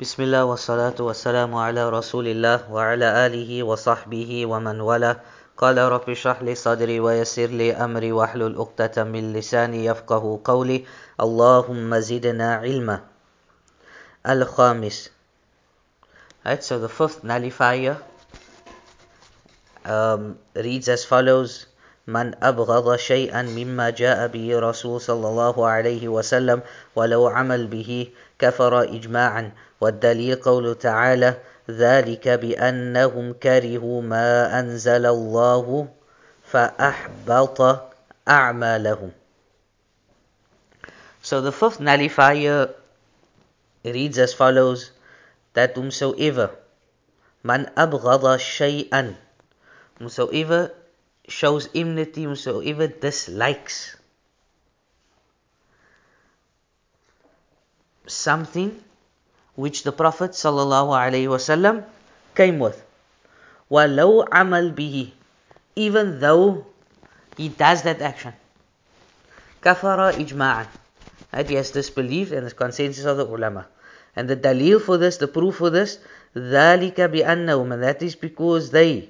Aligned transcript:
بسم 0.00 0.22
الله 0.22 0.44
والصلاة 0.44 0.96
والسلام 1.00 1.54
على 1.54 1.90
رسول 1.90 2.28
الله 2.28 2.72
وعلى 2.72 3.26
آله 3.26 3.62
وصحبه 3.62 4.46
ومن 4.46 4.80
والاه 4.80 5.16
قال 5.56 5.78
رب 5.78 6.10
اشرح 6.10 6.42
لي 6.42 6.54
صدري 6.54 7.00
ويسر 7.00 7.46
لي 7.46 7.76
أمري 7.76 8.12
واحلل 8.12 8.56
عقدة 8.56 9.04
من 9.04 9.32
لساني 9.32 9.84
يفقه 9.84 10.40
قولي 10.44 10.84
اللهم 11.20 11.98
زدنا 12.00 12.54
علما 12.54 13.00
الخامس 14.24 15.10
Right, 16.46 16.64
so 16.64 16.78
the 16.78 16.88
fifth 16.88 17.20
nullifier 17.22 18.00
um, 19.84 20.38
reads 20.56 20.88
as 20.88 21.04
follows. 21.04 21.66
من 22.06 22.34
أبغض 22.42 22.96
شيئا 22.96 23.42
مما 23.42 23.90
جاء 23.90 24.26
به 24.26 24.58
رسول 24.58 25.00
صلى 25.00 25.28
الله 25.28 25.66
عليه 25.68 26.08
وسلم 26.08 26.62
ولو 26.96 27.26
عمل 27.28 27.66
به 27.66 28.08
كفر 28.38 28.82
إجماعا 28.82 29.52
والدليل 29.80 30.36
قول 30.36 30.74
تعالى 30.78 31.40
ذلك 31.70 32.28
بأنهم 32.28 33.32
كرهوا 33.32 34.02
ما 34.02 34.60
أنزل 34.60 35.06
الله 35.06 35.88
فأحبط 36.44 37.60
أعمالهم 38.28 39.12
So 41.22 41.40
the 41.42 41.52
fifth 41.52 41.80
nullifier 41.80 42.74
reads 43.84 44.18
as 44.18 44.32
follows 44.32 44.90
that 45.54 45.76
whomsoever 45.76 46.50
man 47.42 47.70
abghada 47.76 48.38
shay'an 48.38 49.16
whomsoever 49.98 50.72
shows 51.28 51.68
enmity 51.74 52.24
whomsoever 52.24 52.86
dislikes 52.86 53.96
something 58.06 58.82
which 59.59 59.83
the 59.83 59.91
Prophet 59.91 60.31
ﷺ 60.31 61.83
came 62.35 62.59
with. 62.59 62.83
وَلَوْ 63.71 64.27
عَمَلْ 64.29 64.75
بِهِ 64.75 65.11
Even 65.75 66.19
though 66.19 66.65
he 67.37 67.49
does 67.49 67.83
that 67.83 68.01
action. 68.01 68.33
كَفَرَ 69.63 70.13
إِجْمَاعًا 70.13 70.67
Right, 71.33 71.49
he 71.49 71.55
has 71.55 71.71
disbelieved 71.71 72.31
and 72.31 72.47
the 72.47 72.51
consensus 72.51 73.05
of 73.05 73.17
the 73.17 73.25
ulama. 73.25 73.67
And 74.15 74.29
the 74.29 74.37
dalil 74.37 74.81
for 74.81 74.97
this, 74.97 75.17
the 75.17 75.27
proof 75.27 75.55
for 75.55 75.69
this, 75.69 75.99
ذَلِكَ 76.35 76.95
بِأَنَّهُمْ 76.95 77.73
And 77.73 77.83
that 77.83 78.01
is 78.01 78.15
because 78.15 78.71
they 78.71 79.09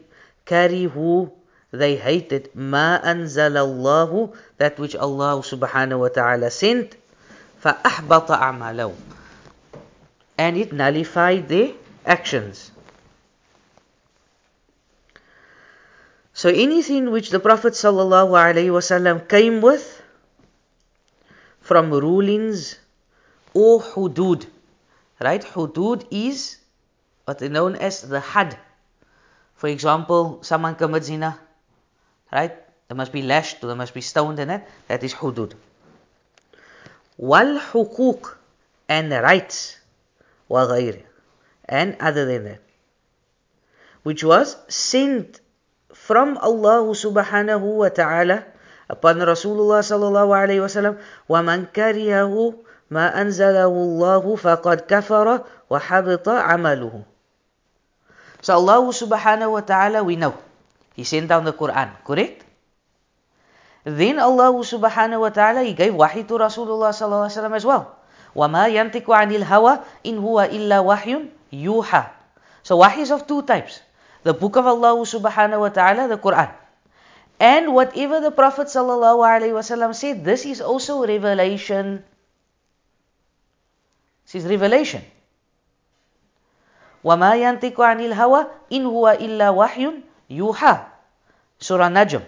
who 0.49 1.31
they 1.71 1.95
hated 1.95 2.49
ما 2.55 3.01
أنزل 3.03 3.57
الله 3.57 4.33
that 4.57 4.79
which 4.79 4.95
Allah 4.95 5.41
subhanahu 5.41 5.99
wa 5.99 6.07
ta'ala 6.07 6.51
sent 6.51 6.95
فأحبط 7.63 8.31
أعمالهم 8.31 8.93
and 10.40 10.56
it 10.56 10.72
nullified 10.72 11.48
their 11.48 11.72
actions. 12.06 12.70
So 16.32 16.48
anything 16.48 17.10
which 17.10 17.28
the 17.28 17.38
Prophet 17.38 17.74
ﷺ 17.74 19.28
came 19.28 19.60
with 19.60 20.02
from 21.60 21.90
rulings 21.92 22.78
or 23.52 23.82
hudud, 23.82 24.46
right? 25.20 25.42
Hudud 25.42 26.06
is 26.10 26.56
what 27.26 27.42
is 27.42 27.50
known 27.50 27.76
as 27.76 28.00
the 28.00 28.20
had. 28.20 28.56
For 29.56 29.68
example, 29.68 30.38
someone 30.40 30.74
commits 30.74 31.08
zina, 31.08 31.38
right? 32.32 32.56
They 32.88 32.94
must 32.94 33.12
be 33.12 33.20
lashed, 33.20 33.60
they 33.60 33.74
must 33.74 33.92
be 33.92 34.00
stoned 34.00 34.38
in 34.38 34.48
it. 34.48 34.66
That 34.88 35.04
is 35.04 35.12
hudud. 35.12 35.52
Wal 37.18 37.60
hukuk 37.60 38.38
and 38.88 39.12
rights 39.12 39.79
وغيره 40.50 41.06
and 41.70 41.96
other 42.00 42.26
than 42.26 42.44
that 42.44 42.60
which 44.02 44.24
was 44.24 44.56
sent 44.66 45.40
from 45.94 46.38
Allah 46.38 46.82
subhanahu 46.90 47.86
wa 47.86 47.88
ta'ala 47.88 48.42
upon 48.90 49.22
Rasulullah 49.22 49.84
sallallahu 49.84 50.34
alayhi 50.34 50.58
wasallam 50.58 50.98
وَمَنْ 51.30 51.70
كَرِهَهُ 51.70 52.34
مَا 52.90 53.06
أَنزَلَهُ 53.14 53.70
اللَّهُ 53.70 54.24
فَقَدْ 54.26 54.78
كَفَرَ 54.90 55.26
وَحَبِطَ 55.70 56.26
عَمَلُهُ 56.26 56.94
So 58.42 58.50
Allah 58.56 58.82
subhanahu 58.90 59.62
wa 59.62 60.02
we 60.02 60.16
know 60.16 60.34
He 60.96 61.04
sent 61.04 61.28
down 61.28 61.44
the 61.44 61.52
Quran, 61.54 61.94
correct? 62.02 62.42
Then 63.84 64.18
Allah 64.18 64.50
subhanahu 64.58 65.20
wa 65.20 65.30
ta'ala 65.30 65.62
He 65.62 65.76
gave 65.76 65.94
wahi 65.94 66.26
to 66.26 66.34
Rasulullah 66.34 66.90
sallallahu 66.90 67.30
alayhi 67.30 67.36
wasallam 67.38 67.54
as 67.54 67.64
well 67.68 67.99
وَمَا 68.35 68.67
يَنْتِقُ 68.67 69.07
عَنِ 69.07 69.31
الْهَوَى 69.31 69.79
إِنْ 70.05 70.15
هُوَ 70.19 70.43
إِلَّا 70.43 70.83
وَحْيٌ 70.83 71.31
يُوحَى 71.53 72.03
So 72.63 72.75
wahy 72.77 72.99
is 72.99 73.11
of 73.11 73.25
two 73.27 73.41
types. 73.43 73.79
The 74.23 74.33
book 74.33 74.57
of 74.57 74.67
Allah 74.67 74.99
subhanahu 75.07 75.59
wa 75.59 75.69
ta'ala, 75.69 76.09
the 76.09 76.17
Quran. 76.17 76.51
And 77.39 77.73
whatever 77.73 78.19
the 78.19 78.31
Prophet 78.31 78.67
sallallahu 78.67 79.23
alaihi 79.23 79.55
wasallam 79.55 79.95
said, 79.95 80.25
this 80.25 80.45
is 80.45 80.59
also 80.59 81.07
revelation. 81.07 82.03
This 84.27 84.43
is 84.43 84.49
revelation. 84.49 85.03
وَمَا 87.05 87.39
يَنْتِقُ 87.39 87.77
عَنِ 87.79 88.03
الْهَوَى 88.03 88.41
إِنْ 88.71 88.83
هُوَ 88.83 89.05
إِلَّا 89.15 89.47
وَحْيٌ 89.55 90.01
يُوحَى 90.29 90.85
Surah 91.59 91.87
Najm. 91.87 92.23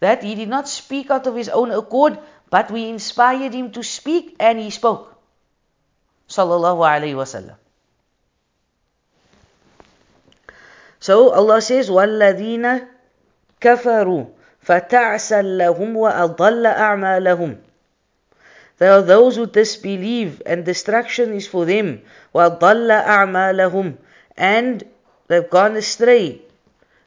That 0.00 0.22
he 0.22 0.34
did 0.34 0.48
not 0.48 0.68
speak 0.68 1.10
out 1.10 1.26
of 1.26 1.34
his 1.34 1.50
own 1.50 1.70
accord, 1.70 2.16
but 2.48 2.70
we 2.70 2.88
inspired 2.88 3.52
him 3.52 3.72
to 3.72 3.82
speak 3.82 4.36
and 4.40 4.58
he 4.58 4.70
spoke 4.70 5.14
Sallallahu 6.29 6.85
alaihi 6.85 7.17
wasallam. 7.17 7.57
So 10.99 11.31
Allah 11.31 11.61
says, 11.61 11.89
وَالَّذِينَ 11.89 12.87
كَفَرُوا 13.61 14.25
فَتَعْسَلْ 14.65 15.57
لَهُمْ 15.57 15.95
وَأَضَلَّ 15.95 16.63
أَعْمَالَهُمْ 16.75 17.57
There 18.77 18.91
are 18.91 19.01
those 19.01 19.35
who 19.35 19.47
disbelieve 19.47 20.41
and 20.45 20.65
destruction 20.65 21.33
is 21.33 21.47
for 21.47 21.65
them. 21.65 22.01
وَأَضَلَّ 22.35 23.05
أَعْمَالَهُمْ 23.05 23.97
And 24.37 24.83
they've 25.27 25.49
gone 25.49 25.77
astray. 25.77 26.41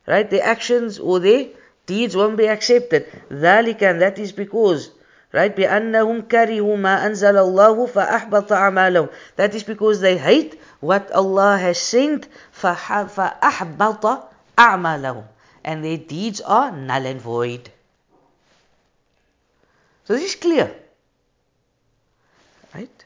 Right? 0.07 0.29
Their 0.29 0.43
actions 0.43 0.99
or 0.99 1.21
their 1.21 1.49
deeds 1.87 2.17
won't 2.17 2.37
be 2.37 2.49
accepted. 2.49 3.07
ذَلِكَ 3.31 3.83
And 3.83 4.01
that 4.01 4.19
is 4.19 4.33
because 4.33 4.91
Right? 5.33 5.57
بأنهم 5.57 6.29
كرهوا 6.29 6.77
ما 6.77 7.07
أنزل 7.07 7.37
الله 7.37 7.87
فأحبط 7.87 8.53
أعمالهم. 8.53 9.09
That 9.37 9.55
is 9.55 9.63
because 9.63 10.01
they 10.01 10.19
hate 10.19 10.61
what 10.81 11.11
Allah 11.13 11.57
has 11.57 11.79
sent 11.79 12.29
فأحبط 12.53 14.29
أعمالهم. 14.59 15.25
And 15.65 15.85
their 15.85 15.97
deeds 15.97 16.41
are 16.43 16.71
null 16.71 17.07
and 17.07 17.21
void. 17.21 17.71
So 20.05 20.15
this 20.15 20.25
is 20.25 20.35
clear. 20.35 20.71
Right? 22.75 23.05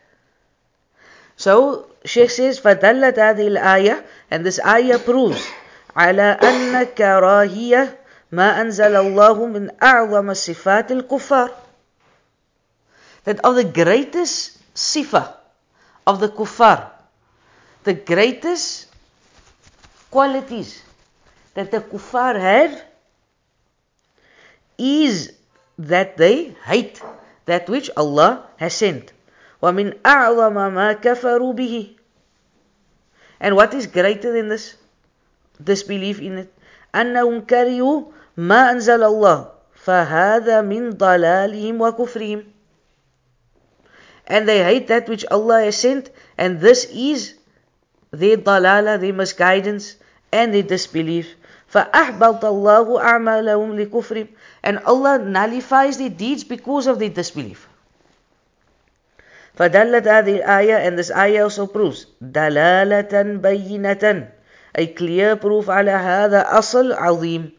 So 1.37 1.87
Sheikh 2.05 2.31
says 2.31 2.59
فدلت 2.59 3.19
هذه 3.19 3.47
الآية 3.49 4.03
and 4.31 4.45
this 4.45 4.59
ayah 4.59 4.99
proves 4.99 5.47
على 5.97 6.39
أن 6.43 6.83
كراهية 6.83 7.99
ما 8.33 8.61
أنزل 8.61 8.97
الله 8.97 9.47
من 9.47 9.71
أعظم 9.83 10.35
صفات 10.35 10.93
الكفار 10.93 11.66
that 13.26 13.40
of 13.42 13.56
the 13.56 13.64
greatest 13.64 14.58
sifa 14.74 15.34
of 16.08 16.20
the 16.20 16.30
kuffar, 16.30 16.90
the 17.84 17.94
greatest 17.94 18.88
qualities 20.10 20.82
that 21.54 21.72
the 21.72 21.80
kuffar 21.80 22.40
have 22.40 22.84
is 24.78 25.34
that 25.78 26.18
they 26.18 26.56
hate 26.66 27.02
that 27.46 27.70
which 27.70 27.90
Allah 27.98 28.48
has 28.58 28.74
sent. 28.76 29.14
وَمِنْ 29.62 30.02
أَعْظَمَ 30.02 30.56
مَا 30.74 30.94
كَفَرُوا 31.02 31.54
بِهِ 31.54 31.96
And 33.40 33.56
what 33.56 33.74
is 33.74 33.88
greater 33.88 34.34
than 34.34 34.50
this? 34.50 34.76
Disbelief 35.64 36.20
in 36.20 36.38
it. 36.40 36.54
أَنَّهُمْ 36.94 37.46
كَرِهُوا 37.46 38.12
مَا 38.38 38.74
أَنزَلَ 38.74 39.02
اللَّهُ 39.02 39.52
فَهَذَا 39.86 40.62
مِنْ 40.62 40.98
ضَلَالِهِمْ 40.98 41.78
وَكُفْرِهِمْ 41.78 42.44
and 44.28 44.48
they 44.48 44.64
hate 44.64 44.88
that 44.88 45.10
which 45.10 45.26
Allah 45.32 45.64
has 45.64 45.78
sent, 45.78 46.10
and 46.38 46.60
this 46.60 46.86
is 46.86 47.36
their 48.12 48.38
dalala, 48.38 49.00
their 49.00 49.14
misguidance, 49.14 49.96
and 50.32 50.54
their 50.54 50.64
disbelief. 50.64 51.36
فَأَحْبَطَ 51.74 52.42
اللَّهُ 52.42 53.02
أَعْمَالَهُمْ 53.02 53.86
لِكُفْرِهِمْ 53.86 54.28
And 54.64 54.80
Allah 54.80 55.20
nullifies 55.20 55.98
their 55.98 56.10
deeds 56.10 56.44
because 56.44 56.88
of 56.88 57.00
their 57.00 57.10
disbelief. 57.10 57.68
فدلت 59.58 60.08
هذه 60.08 60.44
الآية 60.44 60.88
and 60.88 60.98
this 60.98 61.12
ayah 61.12 61.44
also 61.44 61.68
proves 61.68 62.08
دلالة 62.22 63.42
بينة 63.42 64.28
a 64.78 64.88
clear 64.88 65.36
proof 65.36 65.70
على 65.70 65.92
هذا 65.92 66.58
أصل 66.58 66.94
عظيم 66.94 67.52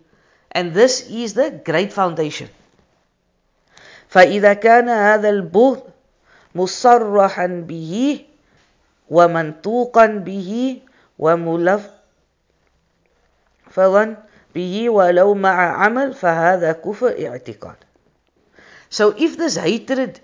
and 0.53 0.75
this 0.75 1.09
is 1.11 1.35
the 1.35 1.51
great 1.65 1.93
foundation 1.93 2.49
فإذا 4.09 4.53
كان 4.55 4.89
هذا 4.89 5.29
البغض 5.29 5.83
مصرحا 6.58 7.48
به 7.48 8.20
ومنطوقا 9.12 10.08
به 10.08 10.82
وملفظا 11.20 11.88
به 14.54 14.90
ولو 14.90 15.34
مع 15.34 15.86
عمل 15.86 16.14
فهذا 16.14 16.72
كفر 16.74 17.14
اعتقاد 17.18 17.78
So 18.90 19.14
if 19.18 19.38
this 19.38 19.58
hatred, 19.58 20.22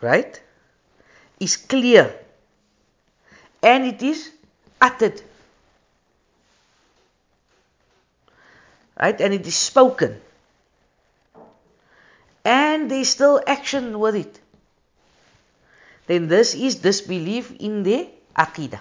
right, 0.00 0.40
is 1.40 1.56
clear 1.56 2.14
and 3.62 3.84
it 3.84 4.02
is 4.02 4.30
uttered, 4.80 5.20
right, 9.00 9.20
and 9.20 9.34
it 9.34 9.46
is 9.46 9.56
spoken, 9.56 10.20
and 12.44 12.90
there 12.90 13.00
is 13.00 13.08
still 13.08 13.42
action 13.46 13.98
with 13.98 14.14
it, 14.14 14.40
then 16.06 16.28
this 16.28 16.54
is 16.54 16.76
disbelief 16.76 17.50
in 17.58 17.82
the 17.82 18.08
aqidah. 18.36 18.80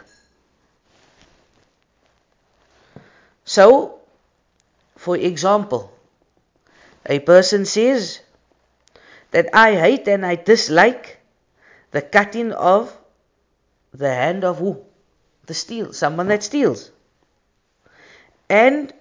So, 3.46 4.00
for 4.98 5.18
example, 5.18 5.92
a 7.06 7.20
person 7.20 7.66
says 7.66 8.20
that 9.32 9.50
I 9.54 9.76
hate 9.76 10.08
and 10.08 10.26
I 10.26 10.36
dislike 10.36 11.20
the 11.92 12.02
cutting 12.02 12.52
of 12.52 12.96
the 13.94 14.10
hand 14.10 14.44
of 14.44 14.60
who? 14.60 14.84
The 15.46 15.54
steal, 15.54 15.94
someone 15.94 16.28
that 16.30 16.44
steals. 16.44 16.92
And 18.50 18.94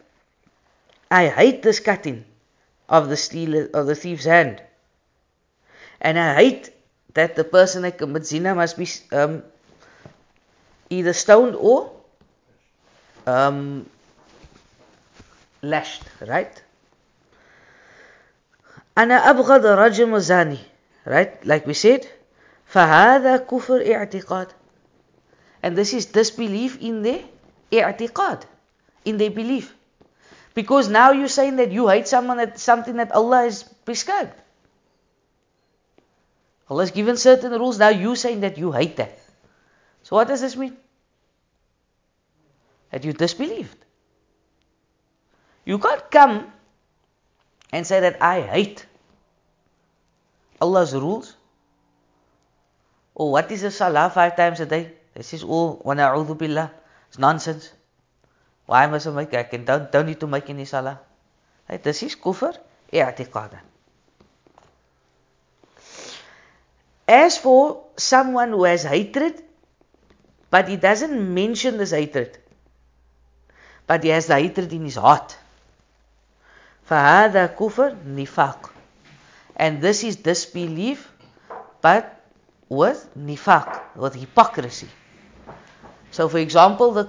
I 1.10 1.28
hate 1.28 1.62
this 1.62 1.80
cutting 1.80 2.24
of 2.88 3.08
the 3.08 3.16
stealer 3.16 3.68
of 3.72 3.86
the 3.86 3.94
thief's 3.94 4.24
hand. 4.24 4.62
And 6.00 6.18
I 6.18 6.34
hate 6.34 6.70
that 7.13 7.35
the 7.35 7.43
person 7.43 7.81
that 7.81 7.97
commits 7.97 8.29
zina 8.29 8.53
must 8.55 8.77
be 8.77 8.87
um, 9.11 9.43
either 10.89 11.13
stoned 11.13 11.55
or 11.55 11.91
um, 13.25 13.85
lashed, 15.61 16.03
right? 16.21 16.63
أنا 18.97 19.29
أبغض 19.29 19.65
رجم 19.65 20.17
زاني 20.17 20.59
right 21.05 21.45
like 21.45 21.65
we 21.67 21.73
said 21.73 22.05
فهذا 22.65 23.37
كفر 23.37 23.81
اعتقاد 23.81 24.47
and 25.63 25.75
this 25.75 25.93
is 25.93 26.05
disbelief 26.05 26.81
in 26.81 27.03
the 27.03 27.23
i'tiqad 27.71 28.41
in 29.05 29.17
their 29.17 29.29
belief 29.29 29.73
because 30.53 30.89
now 30.89 31.11
you're 31.11 31.27
saying 31.27 31.57
that 31.57 31.71
you 31.71 31.87
hate 31.87 32.07
someone 32.07 32.37
that 32.37 32.59
something 32.59 32.95
that 32.97 33.11
Allah 33.11 33.43
has 33.43 33.63
prescribed 33.85 34.33
Allah 36.72 36.86
has 36.86 36.94
given 36.98 37.20
certain 37.24 37.58
rules 37.64 37.78
now 37.84 37.90
you 38.04 38.16
saying 38.24 38.40
that 38.46 38.58
you 38.64 38.72
hate 38.78 38.96
that 39.02 39.18
so 40.08 40.16
what 40.16 40.32
does 40.32 40.40
this 40.46 40.56
mean 40.64 40.76
that 42.90 43.04
you 43.08 43.12
disbelieved 43.24 43.86
you 45.64 45.78
can't 45.78 46.10
come 46.10 46.38
and 47.72 47.86
say 47.86 48.00
that 48.00 48.20
I 48.20 48.40
hate 48.42 48.86
Allah's 50.60 50.94
rules. 50.94 51.34
Or 53.14 53.26
oh, 53.26 53.30
what 53.30 53.50
is 53.50 53.62
a 53.62 53.70
salah 53.70 54.10
five 54.10 54.36
times 54.36 54.60
a 54.60 54.66
day? 54.66 54.92
This 55.14 55.34
is 55.34 55.42
all 55.44 55.80
wa 55.84 55.94
na'udhu 55.94 56.38
billah. 56.38 56.70
It's 57.08 57.18
nonsense. 57.18 57.72
Why 58.66 58.86
must 58.86 59.06
I 59.06 59.10
make 59.10 59.34
I 59.34 59.42
can 59.42 59.64
don't, 59.64 59.90
don't 59.90 60.06
need 60.06 60.20
to 60.20 60.26
make 60.26 60.48
any 60.48 60.64
salah. 60.64 61.00
Right? 61.68 61.82
This 61.82 62.02
is 62.02 62.16
kufr 62.16 62.56
i'tiqadan. 62.92 63.60
As 67.11 67.37
for 67.37 67.83
someone 67.95 68.49
who 68.49 68.65
has 68.65 68.83
hatred, 68.83 69.41
but 70.49 70.67
he 70.67 70.75
doesn't 70.75 71.33
mention 71.33 71.77
this 71.77 71.91
hatred, 71.91 72.37
but 73.85 74.03
he 74.03 74.09
has 74.09 74.27
the 74.27 74.35
hatred 74.35 74.73
in 74.73 74.83
his 74.83 74.95
heart. 74.95 75.37
فهذا 76.89 77.55
كفر 77.59 77.95
نفاق 78.05 78.71
and 79.57 79.81
this 79.81 80.03
is 80.03 80.15
disbelief 80.17 81.11
but 81.81 82.23
with 82.69 83.09
nifaq 83.17 83.95
with 83.95 84.15
hypocrisy 84.15 84.87
so 86.11 86.29
for 86.29 86.37
example 86.37 86.91
the 86.91 87.05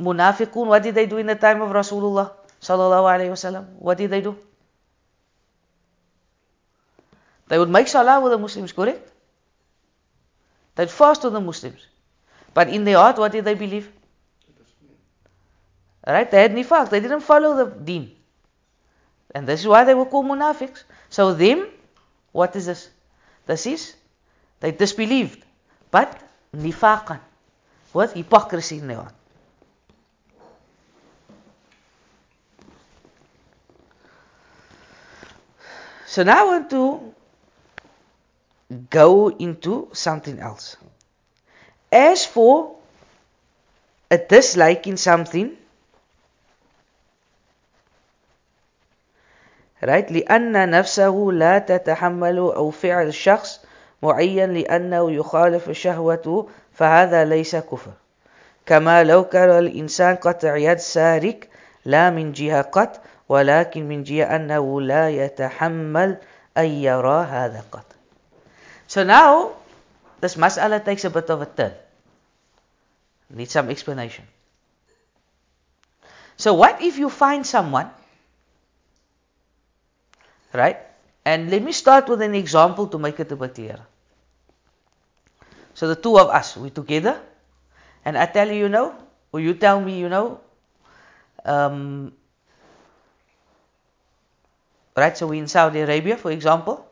munafiqun 0.00 0.66
what 0.66 0.82
did 0.82 0.94
they 0.94 1.06
do 1.06 1.16
in 1.16 1.26
the 1.26 1.34
time 1.34 1.60
of 1.62 1.70
Rasulullah 1.70 2.30
sallallahu 2.60 3.06
alaihi 3.10 3.32
wasallam 3.34 3.66
what 3.78 3.98
did 3.98 4.10
they 4.10 4.20
do 4.20 4.36
they 7.48 7.58
would 7.58 7.70
make 7.70 7.88
salah 7.88 8.20
with 8.20 8.32
the 8.32 8.38
Muslims 8.38 8.72
correct 8.72 9.10
They'd 10.75 10.89
fast 10.89 11.23
with 11.23 11.33
the 11.33 11.41
Muslims 11.41 11.87
but 12.53 12.69
in 12.69 12.83
their 12.83 12.97
heart 12.97 13.17
what 13.17 13.31
did 13.31 13.45
they 13.45 13.55
believe 13.55 13.89
right 16.05 16.29
they 16.31 16.41
had 16.41 16.51
nifaq 16.51 16.89
they 16.89 16.99
didn't 16.99 17.21
follow 17.21 17.55
the 17.55 17.71
deen 17.91 18.11
and 19.33 19.47
this 19.47 19.61
is 19.61 19.67
why 19.67 19.83
they 19.83 19.93
were 19.93 20.05
called 20.05 20.27
munafiqs. 20.27 20.83
So 21.09 21.33
them, 21.33 21.67
what 22.31 22.55
is 22.55 22.67
this? 22.67 22.89
This 23.45 23.65
is, 23.65 23.95
they 24.59 24.71
disbelieved. 24.71 25.43
But 25.89 26.19
nifaqan, 26.55 27.19
with 27.93 28.13
hypocrisy 28.13 28.77
in 28.77 28.87
their 28.87 28.97
heart. 28.97 29.13
So 36.05 36.21
now 36.21 36.41
I 36.41 36.43
want 36.43 36.69
to 36.69 37.13
go 38.89 39.29
into 39.29 39.89
something 39.93 40.39
else. 40.39 40.77
As 41.91 42.25
for 42.25 42.75
a 44.09 44.17
dislike 44.17 44.87
in 44.87 44.97
something, 44.97 45.57
right 49.83 50.11
لأن 50.11 50.69
نفسه 50.69 51.29
لا 51.33 51.59
تتحمل 51.59 52.37
أو 52.37 52.69
فعل 52.69 53.07
الشخص 53.07 53.59
معين 54.03 54.53
لأنه 54.53 55.11
يخالف 55.11 55.71
شهوته 55.71 56.49
فهذا 56.73 57.25
ليس 57.25 57.55
كفر 57.55 57.91
كما 58.65 59.03
لو 59.03 59.23
كان 59.23 59.49
الإنسان 59.49 60.15
قطع 60.15 60.55
يد 60.55 60.77
سارق 60.77 61.39
لا 61.85 62.09
من 62.09 62.31
جهة 62.31 62.61
قط 62.61 63.01
ولكن 63.29 63.87
من 63.87 64.03
جهة 64.03 64.35
أنه 64.35 64.81
لا 64.81 65.09
يتحمل 65.09 66.17
أن 66.57 66.65
يرى 66.65 67.23
هذا 67.23 67.63
قط 67.71 67.85
So 68.93 69.01
now 69.01 69.57
this 70.21 70.35
mas'ala 70.37 70.77
takes 70.85 71.01
a 71.03 71.09
bit 71.09 71.25
of 71.33 71.41
a 71.41 71.47
turn. 71.49 71.73
Need 73.33 73.49
some 73.49 73.73
explanation. 73.73 74.29
So 76.37 76.53
what 76.53 76.77
if 76.83 77.01
you 77.01 77.09
find 77.09 77.41
someone 77.41 77.89
Right? 80.53 80.77
And 81.25 81.49
let 81.49 81.63
me 81.63 81.71
start 81.71 82.07
with 82.07 82.21
an 82.21 82.35
example 82.35 82.85
to 82.93 82.99
make 82.99 83.19
it 83.19 83.31
a 83.31 83.35
bit 83.35 83.55
clearer. 83.55 83.81
So 85.73 85.87
the 85.87 85.95
two 85.95 86.19
of 86.19 86.29
us, 86.29 86.55
we 86.55 86.69
together, 86.69 87.19
and 88.05 88.15
I 88.15 88.27
tell 88.27 88.47
you, 88.47 88.59
you 88.59 88.69
know, 88.69 88.93
or 89.31 89.39
you 89.39 89.55
tell 89.55 89.81
me, 89.81 89.97
you 89.97 90.09
know, 90.09 90.41
um, 91.43 92.13
right? 94.95 95.17
So 95.17 95.25
we're 95.25 95.41
in 95.41 95.47
Saudi 95.47 95.81
Arabia, 95.81 96.17
for 96.17 96.29
example, 96.29 96.87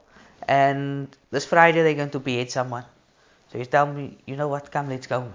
and 0.51 1.08
this 1.31 1.46
Friday 1.46 1.81
they're 1.81 2.00
going 2.01 2.10
to 2.10 2.20
behead 2.20 2.51
someone. 2.51 2.84
So 3.51 3.58
you 3.58 3.65
tell 3.65 3.86
me, 3.86 4.17
you 4.25 4.36
know 4.36 4.50
what? 4.50 4.70
Come, 4.70 4.89
let's 4.89 5.08
go 5.08 5.31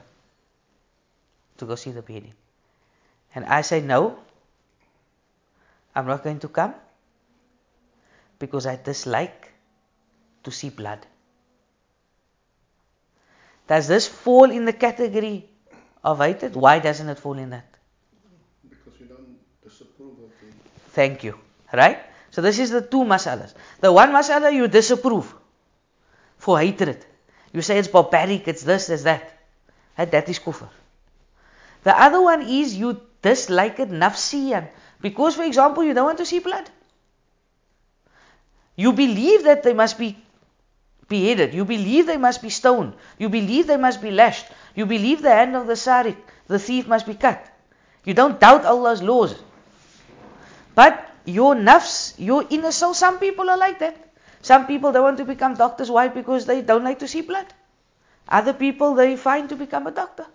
to 1.56 1.64
go 1.64 1.74
see 1.74 1.92
the 1.92 2.02
beheading. 2.02 2.34
And 3.34 3.46
I 3.46 3.62
say 3.62 3.80
no. 3.80 4.18
I'm 5.94 6.06
not 6.06 6.22
going 6.22 6.40
to 6.40 6.48
come 6.48 6.74
because 8.38 8.66
I 8.66 8.76
dislike 8.76 9.52
to 10.44 10.50
see 10.50 10.68
blood. 10.68 11.06
Does 13.66 13.88
this 13.88 14.06
fall 14.06 14.50
in 14.50 14.66
the 14.66 14.74
category 14.74 15.48
of 16.04 16.18
hatred? 16.18 16.54
Why 16.54 16.78
doesn't 16.78 17.08
it 17.08 17.18
fall 17.18 17.38
in 17.38 17.50
that? 17.50 17.66
Because 18.68 19.00
you 19.00 19.06
don't 19.06 19.38
disapprove 19.64 20.18
of 20.18 20.30
it. 20.46 20.52
Thank 20.90 21.24
you. 21.24 21.38
Right? 21.72 22.00
So 22.36 22.42
this 22.42 22.58
is 22.58 22.68
the 22.68 22.82
two 22.82 23.02
masalas. 23.02 23.54
The 23.80 23.90
one 23.90 24.12
masala 24.12 24.52
you 24.52 24.68
disapprove 24.68 25.34
for 26.36 26.58
hatred. 26.60 27.02
You 27.50 27.62
say 27.62 27.78
it's 27.78 27.88
barbaric, 27.88 28.46
it's 28.46 28.62
this, 28.62 28.90
it's 28.90 29.04
that. 29.04 29.40
Right? 29.96 30.10
That 30.10 30.28
is 30.28 30.38
kufr. 30.38 30.68
The 31.82 31.98
other 31.98 32.20
one 32.20 32.42
is 32.42 32.74
you 32.76 33.00
dislike 33.22 33.80
it 33.80 33.88
nafsiyan. 33.88 34.68
Because, 35.00 35.36
for 35.36 35.44
example, 35.44 35.82
you 35.82 35.94
don't 35.94 36.04
want 36.04 36.18
to 36.18 36.26
see 36.26 36.40
blood. 36.40 36.68
You 38.74 38.92
believe 38.92 39.44
that 39.44 39.62
they 39.62 39.72
must 39.72 39.98
be 39.98 40.18
beheaded. 41.08 41.54
You 41.54 41.64
believe 41.64 42.06
they 42.06 42.18
must 42.18 42.42
be 42.42 42.50
stoned. 42.50 42.92
You 43.16 43.30
believe 43.30 43.66
they 43.66 43.78
must 43.78 44.02
be 44.02 44.10
lashed. 44.10 44.44
You 44.74 44.84
believe 44.84 45.22
the 45.22 45.30
hand 45.30 45.56
of 45.56 45.66
the 45.66 45.72
sariq, 45.72 46.18
the 46.48 46.58
thief, 46.58 46.86
must 46.86 47.06
be 47.06 47.14
cut. 47.14 47.48
You 48.04 48.12
don't 48.12 48.38
doubt 48.38 48.66
Allah's 48.66 49.02
laws. 49.02 49.34
But 50.74 51.05
your 51.26 51.54
nafs, 51.54 52.14
your 52.18 52.46
inner 52.50 52.72
soul, 52.72 52.94
some 52.94 53.18
people 53.18 53.50
are 53.50 53.58
like 53.58 53.78
that. 53.80 53.96
Some 54.42 54.66
people 54.66 54.92
don't 54.92 55.02
want 55.02 55.18
to 55.18 55.24
become 55.24 55.54
doctors. 55.54 55.90
Why? 55.90 56.08
Because 56.08 56.46
they 56.46 56.62
don't 56.62 56.84
like 56.84 57.00
to 57.00 57.08
see 57.08 57.20
blood. 57.20 57.46
Other 58.28 58.52
people, 58.52 58.94
they 58.94 59.16
find 59.16 59.48
to 59.48 59.56
become 59.56 59.86
a 59.86 59.90
doctor. 59.90 60.26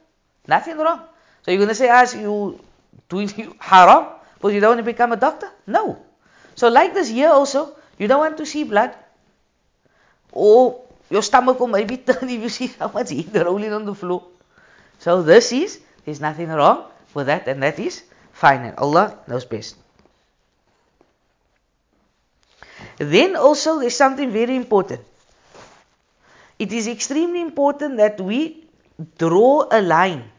Nothing 0.48 0.78
wrong. 0.78 1.02
So 1.44 1.52
you're 1.52 1.66
to 1.66 1.76
say, 1.76 1.90
ah, 1.90 2.02
as 2.02 2.14
you 2.16 2.60
doing 3.10 3.30
haram, 3.60 4.08
because 4.36 4.54
you 4.54 4.60
don't 4.60 4.76
want 4.76 4.80
to 4.80 4.92
become 4.92 5.12
a 5.12 5.18
doctor? 5.18 5.50
No. 5.66 6.04
So 6.56 6.68
like 6.68 6.94
this 6.94 7.10
here 7.10 7.30
also, 7.30 7.76
you 7.98 8.08
don't 8.08 8.20
want 8.20 8.38
to 8.38 8.46
see 8.46 8.64
blood. 8.64 8.96
Or 10.32 10.82
your 11.10 11.22
stomach 11.22 11.60
will 11.60 11.68
maybe 11.68 11.98
turn 12.08 12.30
if 12.30 12.42
you 12.42 12.50
see 12.50 12.68
someone's 12.68 13.12
head 13.12 13.36
rolling 13.36 13.74
on 13.74 13.86
the 13.86 13.96
floor. 13.96 14.28
So 15.00 15.22
this 15.24 15.52
is, 15.52 15.80
there's 16.06 16.20
nothing 16.20 16.50
wrong 16.50 16.86
with 17.14 17.28
that, 17.28 17.48
and 17.48 17.64
that 17.64 17.80
is 17.80 18.04
fine, 18.34 18.62
and 18.62 18.78
Allah 18.78 19.18
knows 19.28 19.46
best. 19.46 19.76
Then 23.02 23.36
also 23.36 23.80
there's 23.80 23.96
something 23.96 24.30
very 24.30 24.56
important. 24.56 25.02
It 26.60 26.72
is 26.72 26.88
extremely 26.88 27.42
important 27.42 27.98
that 27.98 28.22
we 28.22 28.68
draw 29.18 29.68
a 29.72 29.82
line, 29.82 30.30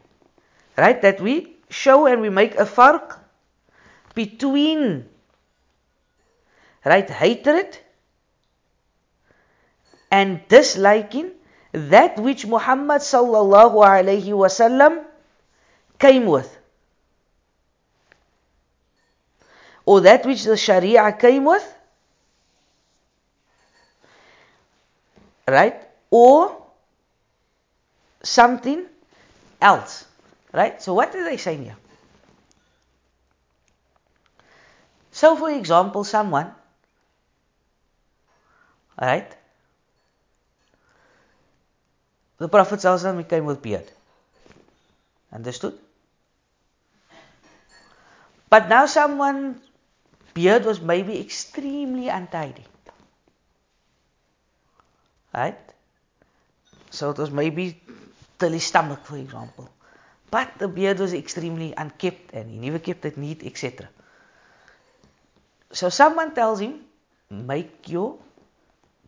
right? 0.79 1.03
That 1.03 1.21
we 1.21 1.57
show 1.69 2.07
and 2.07 2.21
we 2.21 2.31
make 2.31 2.55
a 2.55 2.65
farq 2.65 3.19
between, 4.15 5.09
right, 6.85 7.11
hatred 7.11 7.77
and 10.13 10.47
disliking 10.47 11.33
that 11.73 12.17
which 12.17 12.47
Muhammad 12.47 13.01
sallallahu 13.01 13.75
alayhi 13.75 14.29
wasallam 14.29 15.05
came 15.99 16.27
with. 16.27 16.57
Or 19.85 20.03
that 20.03 20.25
which 20.25 20.45
the 20.45 20.57
Sharia 20.57 21.11
came 21.19 21.45
with. 21.45 21.82
Right? 25.47 25.77
Or 26.11 26.63
something 28.23 28.87
else. 29.61 30.05
Right? 30.53 30.81
So 30.83 30.95
what 30.95 31.15
are 31.15 31.25
they 31.25 31.37
saying 31.37 31.65
here? 31.65 31.77
So 35.13 35.37
for 35.37 35.51
example, 35.51 36.05
someone, 36.05 36.51
right? 39.01 39.31
The 42.39 42.49
Prophet 42.49 42.81
ﷺ 42.81 43.29
came 43.29 43.45
with 43.45 43.63
beard. 43.63 43.87
Understood? 45.33 45.79
But 48.51 48.69
now 48.69 48.87
someone's 48.87 49.63
beard 50.35 50.65
was 50.65 50.81
maybe 50.81 51.21
extremely 51.21 52.09
untidy. 52.09 52.65
Right? 55.35 55.59
So 56.91 57.11
it 57.11 57.19
was 57.19 57.31
maybe 57.31 57.81
till 58.39 58.53
his 58.53 58.65
stomach, 58.65 59.05
for 59.05 59.17
example. 59.17 59.69
But 60.31 60.59
the 60.59 60.69
beard 60.69 60.99
was 60.99 61.13
extremely 61.15 61.75
unkept 61.77 62.33
and 62.33 62.51
he 62.51 62.59
never 62.59 62.79
kept 62.79 63.05
it 63.05 63.17
neat, 63.17 63.43
etc. 63.45 63.89
So 65.73 65.89
someone 65.89 66.35
tells 66.35 66.61
him, 66.61 66.81
make 67.31 67.89
your 67.89 68.19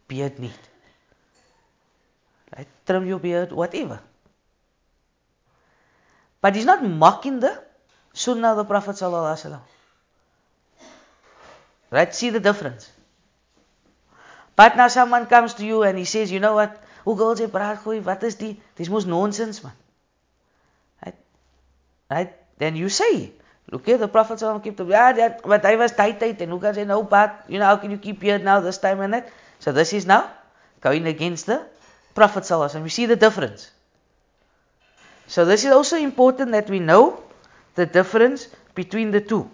beard 0.08 0.38
neat. 0.38 0.58
Right? 2.56 2.68
Trim 2.86 3.06
your 3.06 3.18
beard, 3.18 3.52
whatever. 3.52 4.00
But 6.40 6.54
he's 6.56 6.64
not 6.64 6.84
mocking 6.84 7.40
the 7.40 7.62
Sunnah 8.12 8.52
of 8.52 8.56
the 8.58 8.64
Prophet. 8.64 9.00
Right? 11.90 12.14
See 12.14 12.30
the 12.30 12.40
difference. 12.40 12.90
But 14.56 14.76
now 14.76 14.88
someone 14.88 15.26
comes 15.26 15.54
to 15.54 15.66
you 15.66 15.82
and 15.82 15.98
he 15.98 16.04
says, 16.04 16.30
you 16.30 16.40
know 16.40 16.54
what? 16.54 16.80
Hoe 17.04 17.16
gaan 17.18 17.36
jy 17.36 17.48
praat 17.52 17.82
gooi? 17.82 18.00
Wat 18.04 18.22
is 18.22 18.36
die? 18.40 18.54
Dis 18.78 18.88
mos 18.88 19.04
nonsense 19.04 19.62
man. 19.64 19.74
Right? 21.04 21.18
Right? 22.10 22.32
Then 22.58 22.76
you 22.76 22.88
say, 22.88 23.32
look 23.70 23.84
here, 23.84 23.98
the 23.98 24.08
Prophet 24.08 24.38
ﷺ 24.38 24.62
kept 24.64 24.76
the 24.78 24.86
yeah, 24.86 25.12
that, 25.12 25.42
but 25.42 25.64
I 25.64 25.76
was 25.76 25.92
tight 25.92 26.20
tight 26.20 26.40
and 26.40 26.52
hoe 26.52 26.60
can 26.62 26.74
jy 26.74 26.86
nou 26.86 27.02
bad? 27.02 27.44
You 27.48 27.58
know, 27.58 27.66
how 27.66 27.76
can 27.76 27.90
you 27.90 27.98
keep 27.98 28.22
here 28.22 28.38
now 28.38 28.60
this 28.60 28.78
time 28.78 29.00
and 29.00 29.12
that? 29.12 29.28
So 29.58 29.72
this 29.72 29.92
is 29.92 30.06
now 30.06 30.30
going 30.80 31.06
against 31.06 31.46
the 31.46 31.66
Prophet 32.14 32.44
ﷺ. 32.44 32.82
We 32.82 32.88
see 32.88 33.06
the 33.06 33.16
difference. 33.16 33.70
So 35.26 35.44
this 35.44 35.64
is 35.64 35.72
also 35.72 35.96
important 35.96 36.52
that 36.52 36.70
we 36.70 36.78
know 36.78 37.22
the 37.74 37.86
difference 37.86 38.48
between 38.74 39.10
the 39.10 39.20
two. 39.20 39.50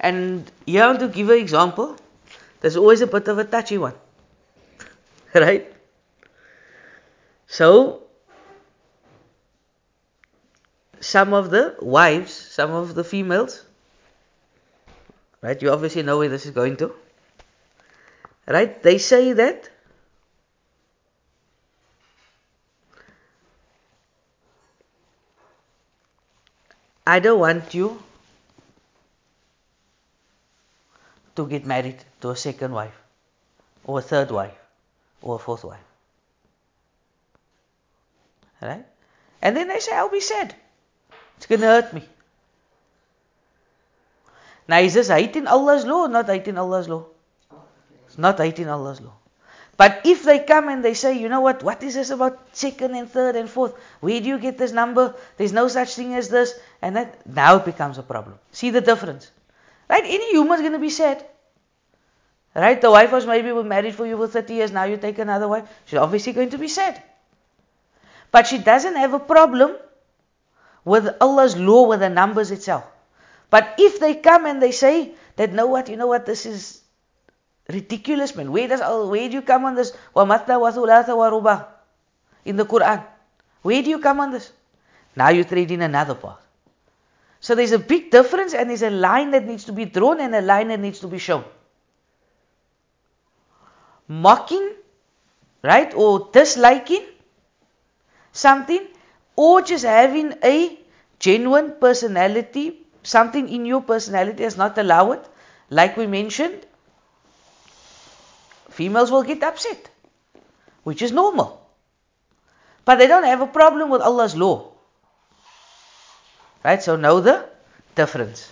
And 0.00 0.50
here 0.64 0.96
to 0.96 1.08
give 1.08 1.28
an 1.28 1.38
example, 1.38 1.96
there's 2.60 2.76
always 2.76 3.02
a 3.02 3.06
bit 3.06 3.28
of 3.28 3.38
a 3.38 3.44
touchy 3.44 3.76
one. 3.76 3.94
right? 5.34 5.70
So, 7.46 8.04
some 11.00 11.34
of 11.34 11.50
the 11.50 11.76
wives, 11.80 12.32
some 12.32 12.70
of 12.70 12.94
the 12.94 13.04
females, 13.04 13.64
right? 15.42 15.60
You 15.60 15.70
obviously 15.70 16.02
know 16.02 16.18
where 16.18 16.30
this 16.30 16.46
is 16.46 16.52
going 16.52 16.78
to. 16.78 16.94
Right? 18.46 18.82
They 18.82 18.98
say 18.98 19.34
that 19.34 19.68
I 27.06 27.18
don't 27.18 27.40
want 27.40 27.74
you 27.74 28.02
to 31.36 31.46
get 31.46 31.66
married 31.66 32.02
to 32.20 32.30
a 32.30 32.36
second 32.36 32.72
wife, 32.72 32.94
or 33.84 33.98
a 33.98 34.02
third 34.02 34.30
wife, 34.30 34.58
or 35.22 35.36
a 35.36 35.38
fourth 35.38 35.64
wife. 35.64 35.78
Right? 38.60 38.84
And 39.42 39.56
then 39.56 39.68
they 39.68 39.80
say, 39.80 39.94
I'll 39.94 40.10
be 40.10 40.20
sad. 40.20 40.54
It's 41.36 41.46
going 41.46 41.62
to 41.62 41.66
hurt 41.66 41.92
me. 41.94 42.02
Now, 44.68 44.78
is 44.78 44.94
this 44.94 45.08
hating 45.08 45.46
Allah's 45.46 45.84
law 45.84 46.02
or 46.02 46.08
not 46.08 46.26
hating 46.26 46.58
Allah's 46.58 46.88
law? 46.88 47.06
It's 48.06 48.18
not 48.18 48.38
hating 48.38 48.68
Allah's 48.68 49.00
law. 49.00 49.14
But 49.76 50.02
if 50.04 50.24
they 50.24 50.40
come 50.40 50.68
and 50.68 50.84
they 50.84 50.92
say, 50.92 51.18
you 51.18 51.30
know 51.30 51.40
what, 51.40 51.62
what 51.62 51.82
is 51.82 51.94
this 51.94 52.10
about 52.10 52.38
second 52.52 52.94
and 52.94 53.10
third 53.10 53.34
and 53.34 53.48
fourth? 53.48 53.74
Where 54.00 54.20
do 54.20 54.28
you 54.28 54.38
get 54.38 54.58
this 54.58 54.72
number? 54.72 55.14
There's 55.38 55.54
no 55.54 55.68
such 55.68 55.94
thing 55.94 56.14
as 56.14 56.28
this. 56.28 56.52
And 56.82 56.96
that 56.96 57.26
now 57.26 57.56
it 57.56 57.64
becomes 57.64 57.96
a 57.96 58.02
problem. 58.02 58.38
See 58.52 58.68
the 58.68 58.82
difference? 58.82 59.30
Right? 59.89 60.03
Any 60.03 60.31
human's 60.31 60.61
going 60.61 60.73
to 60.73 60.79
be 60.79 60.89
sad. 60.89 61.25
Right? 62.55 62.79
The 62.79 62.89
wife 62.89 63.11
was 63.11 63.25
maybe 63.25 63.51
married 63.63 63.95
for 63.95 64.05
you 64.05 64.17
for 64.17 64.27
30 64.27 64.53
years, 64.53 64.71
now 64.71 64.85
you 64.85 64.97
take 64.97 65.19
another 65.19 65.47
wife. 65.47 65.67
She's 65.85 65.99
obviously 65.99 66.33
going 66.33 66.49
to 66.51 66.57
be 66.57 66.67
sad. 66.67 67.01
But 68.31 68.47
she 68.47 68.57
doesn't 68.57 68.95
have 68.95 69.13
a 69.13 69.19
problem 69.19 69.75
with 70.83 71.09
Allah's 71.19 71.57
law, 71.57 71.87
with 71.87 71.99
the 71.99 72.09
numbers 72.09 72.51
itself. 72.51 72.85
But 73.49 73.75
if 73.77 73.99
they 73.99 74.15
come 74.15 74.45
and 74.45 74.61
they 74.61 74.71
say 74.71 75.13
that, 75.35 75.53
know 75.53 75.67
what, 75.67 75.89
you 75.89 75.97
know 75.97 76.07
what, 76.07 76.25
this 76.25 76.45
is 76.45 76.81
ridiculous, 77.69 78.35
man. 78.35 78.51
Where 78.51 78.67
does 78.67 78.81
where 79.09 79.27
do 79.27 79.33
you 79.33 79.41
come 79.41 79.65
on 79.65 79.75
this? 79.75 79.91
وَمَثْنَا 80.15 80.47
وَثُلَاثَ 80.47 81.05
وَرُبَى 81.07 81.65
in 82.45 82.55
the 82.55 82.65
Quran. 82.65 83.03
Where 83.61 83.81
do 83.81 83.89
you 83.89 83.99
come 83.99 84.19
on 84.19 84.31
this? 84.31 84.51
Now 85.15 85.29
you 85.29 85.43
trade 85.43 85.71
in 85.71 85.81
another 85.81 86.15
path. 86.15 86.39
So 87.40 87.54
there's 87.54 87.72
a 87.72 87.78
big 87.78 88.10
difference 88.10 88.52
and 88.52 88.68
there's 88.68 88.82
a 88.82 88.90
line 88.90 89.30
that 89.30 89.46
needs 89.46 89.64
to 89.64 89.72
be 89.72 89.86
drawn 89.86 90.20
and 90.20 90.34
a 90.34 90.42
line 90.42 90.68
that 90.68 90.80
needs 90.80 91.00
to 91.00 91.08
be 91.08 91.18
shown. 91.18 91.44
Mocking, 94.08 94.72
right, 95.62 95.92
or 95.94 96.28
disliking 96.32 97.06
something, 98.32 98.86
or 99.36 99.62
just 99.62 99.84
having 99.84 100.34
a 100.44 100.78
genuine 101.18 101.74
personality, 101.80 102.86
something 103.02 103.48
in 103.48 103.64
your 103.64 103.82
personality 103.82 104.42
does 104.42 104.56
not 104.56 104.76
allowed, 104.76 105.26
like 105.70 105.96
we 105.96 106.06
mentioned, 106.06 106.66
females 108.70 109.10
will 109.10 109.22
get 109.22 109.42
upset, 109.42 109.88
which 110.82 111.00
is 111.02 111.12
normal. 111.12 111.60
But 112.84 112.96
they 112.96 113.06
don't 113.06 113.24
have 113.24 113.40
a 113.40 113.46
problem 113.46 113.90
with 113.90 114.02
Allah's 114.02 114.36
law. 114.36 114.69
Right? 116.63 116.81
So 116.81 116.95
know 116.95 117.19
the 117.19 117.45
difference. 117.95 118.51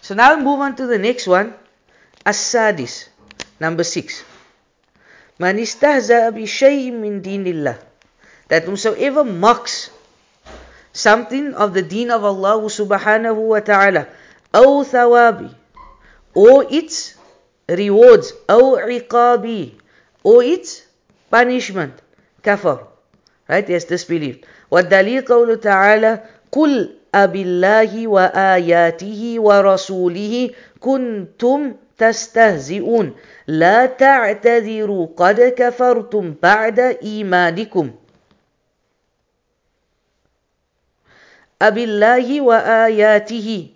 So 0.00 0.14
now 0.14 0.36
we 0.36 0.42
move 0.42 0.60
on 0.60 0.76
to 0.76 0.86
the 0.86 0.98
next 0.98 1.26
one. 1.26 1.54
As-sadis. 2.24 3.08
Number 3.58 3.82
six. 3.82 4.22
Man 5.38 5.58
istahza 5.58 6.32
bi 6.32 6.46
shay'in 6.46 7.00
min 7.00 7.22
dinillah. 7.22 7.76
That 8.48 8.64
whosoever 8.64 9.24
mocks 9.24 9.90
something 10.96 11.54
of 11.54 11.74
the 11.74 11.82
deen 11.82 12.10
of 12.10 12.24
Allah 12.24 12.62
subhanahu 12.64 13.36
wa 13.36 13.60
ta'ala, 13.60 14.08
أو 14.54 14.84
ثوابي, 14.84 15.52
or 16.34 16.64
its 16.70 17.14
rewards, 17.68 18.32
أو 18.48 18.76
عقابي, 18.80 19.74
or 20.24 20.42
its 20.42 20.82
punishment, 21.30 21.92
kafar. 22.42 22.86
Right? 23.51 23.67
He 23.67 23.73
has 23.73 23.83
disbelieved. 23.83 24.45
والدليل 24.71 25.21
قوله 25.27 25.55
تعالى 25.55 26.19
قل 26.51 26.95
أبالله 27.15 28.07
وآياته 28.07 29.35
ورسوله 29.39 30.49
كنتم 30.79 31.75
تستهزئون 31.97 33.15
لا 33.47 33.85
تعتذروا 33.85 35.07
قد 35.17 35.41
كفرتم 35.57 36.35
بعد 36.43 36.79
إيمانكم 36.79 37.91
أبالله 41.61 42.41
وآياته 42.41 43.69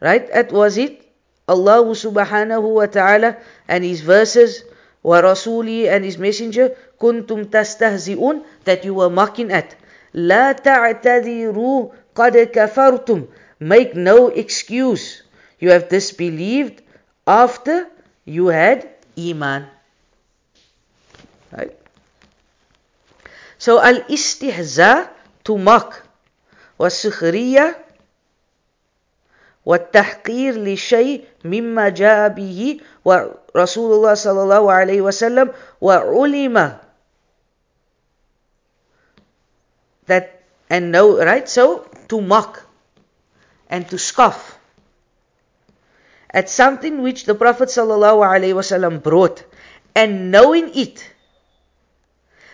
Right? 0.00 0.26
That 0.32 0.52
was 0.52 0.76
it. 0.76 1.00
Allah 1.48 1.84
subhanahu 1.84 2.76
wa 2.80 2.86
ta'ala 2.86 3.36
and 3.68 3.84
His 3.84 4.00
verses, 4.00 4.64
rasuli 5.04 5.88
and 5.88 6.04
His 6.04 6.16
messenger, 6.18 6.76
kuntum 6.98 7.46
tastahzi'un, 7.46 8.44
that 8.64 8.84
you 8.84 8.94
were 8.94 9.10
mocking 9.10 9.52
at. 9.52 9.76
لا 10.14 10.52
تعتذروا 10.52 11.90
قد 12.14 12.36
كفرتم. 12.36 13.26
Make 13.60 13.94
no 13.94 14.28
excuse. 14.28 15.22
You 15.60 15.70
have 15.70 15.88
disbelieved 15.88 16.82
after 17.26 17.88
you 18.24 18.48
had 18.48 18.88
iman. 19.18 19.68
Right? 21.52 21.76
So 23.58 23.80
al-istihza 23.80 25.08
to 25.44 25.58
mock 25.58 26.02
sukhriya 26.78 27.76
والتحقير 29.65 30.53
لشيء 30.63 31.25
مما 31.45 31.89
جاء 31.89 32.29
به 32.29 32.79
ورسول 33.05 33.91
الله 33.93 34.13
صلى 34.13 34.41
الله 34.43 34.71
عليه 34.71 35.01
وسلم 35.01 35.51
وعلم 35.81 36.75
that 40.07 40.41
and 40.69 40.91
know 40.91 41.17
right 41.23 41.47
so 41.47 41.85
to 42.07 42.21
mock 42.21 42.65
and 43.69 43.87
to 43.89 43.97
scoff 43.97 44.57
at 46.31 46.49
something 46.49 47.01
which 47.01 47.25
the 47.25 47.35
prophet 47.35 47.69
sallallahu 47.69 48.25
alaihi 48.25 48.57
wasallam 48.57 49.01
brought 49.03 49.43
and 49.95 50.31
knowing 50.31 50.71
it 50.73 51.05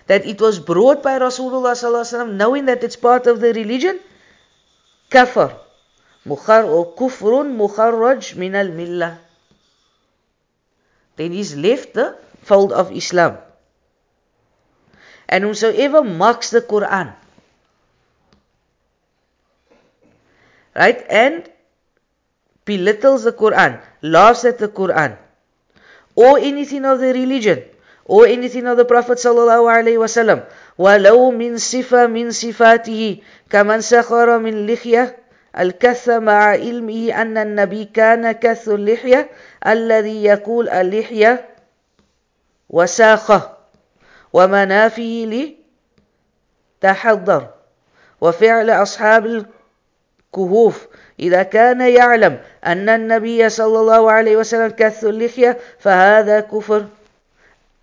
that 0.08 0.26
it 0.26 0.40
was 0.42 0.60
brought 0.60 1.02
by 1.04 1.18
rasulullah 1.20 1.76
sallallahu 1.80 2.04
alaihi 2.04 2.16
wasallam 2.16 2.34
knowing 2.36 2.66
that 2.66 2.84
it's 2.84 2.96
part 2.96 3.28
of 3.28 3.40
the 3.40 3.54
religion 3.54 4.00
kafar 5.10 5.56
Kufrun 6.27 7.57
mukharraj 7.57 8.37
min 8.37 8.55
al 8.55 8.69
millah. 8.69 9.19
Then 11.17 11.33
he's 11.33 11.55
left 11.55 11.95
the 11.95 12.17
fold 12.43 12.73
of 12.73 12.93
Islam. 12.93 13.39
And 15.29 15.45
whosoever 15.45 16.03
mocks 16.03 16.51
the 16.51 16.61
Quran, 16.61 17.15
right, 20.75 21.05
and 21.09 21.49
belittles 22.65 23.23
the 23.23 23.33
Quran, 23.33 23.81
laughs 24.03 24.45
at 24.45 24.59
the 24.59 24.69
Quran, 24.69 25.17
or 26.17 26.39
anything 26.39 26.85
of 26.85 26.99
the 26.99 27.13
religion, 27.13 27.63
or 28.05 28.27
anything 28.27 28.67
of 28.67 28.77
the 28.77 28.85
Prophet 28.85 29.19
sallallahu 29.19 29.71
alaihi 29.71 30.03
wasallam, 30.03 30.43
walau 30.77 31.31
min 31.31 31.55
sifa 31.63 32.11
min 32.11 32.35
sifatihi, 32.35 33.23
kaman 33.49 33.87
sakhara 33.87 34.43
min 34.43 34.67
lihyah, 34.67 35.15
الكث 35.59 36.09
مع 36.09 36.45
علمه 36.45 37.23
أن 37.23 37.39
النبي 37.39 37.85
كان 37.85 38.33
كث 38.33 38.69
اللحية 38.69 39.31
الذي 39.67 40.25
يقول 40.25 40.69
اللحية 40.69 41.49
وساخة 42.71 43.57
ومنافه 44.33 45.53
لتحضر. 46.83 47.47
وفعل 48.21 48.71
أصحاب 48.71 49.47
الكهوف 50.35 50.87
إذا 51.21 51.43
كان 51.43 51.81
يعلم 51.81 52.41
أن 52.67 52.89
النبي 52.89 53.49
صلى 53.49 53.81
الله 53.81 54.13
عليه 54.13 54.37
وسلم 54.37 54.69
كث 54.69 55.05
اللحية 55.05 55.59
فهذا 55.79 56.41
كفر 56.41 56.87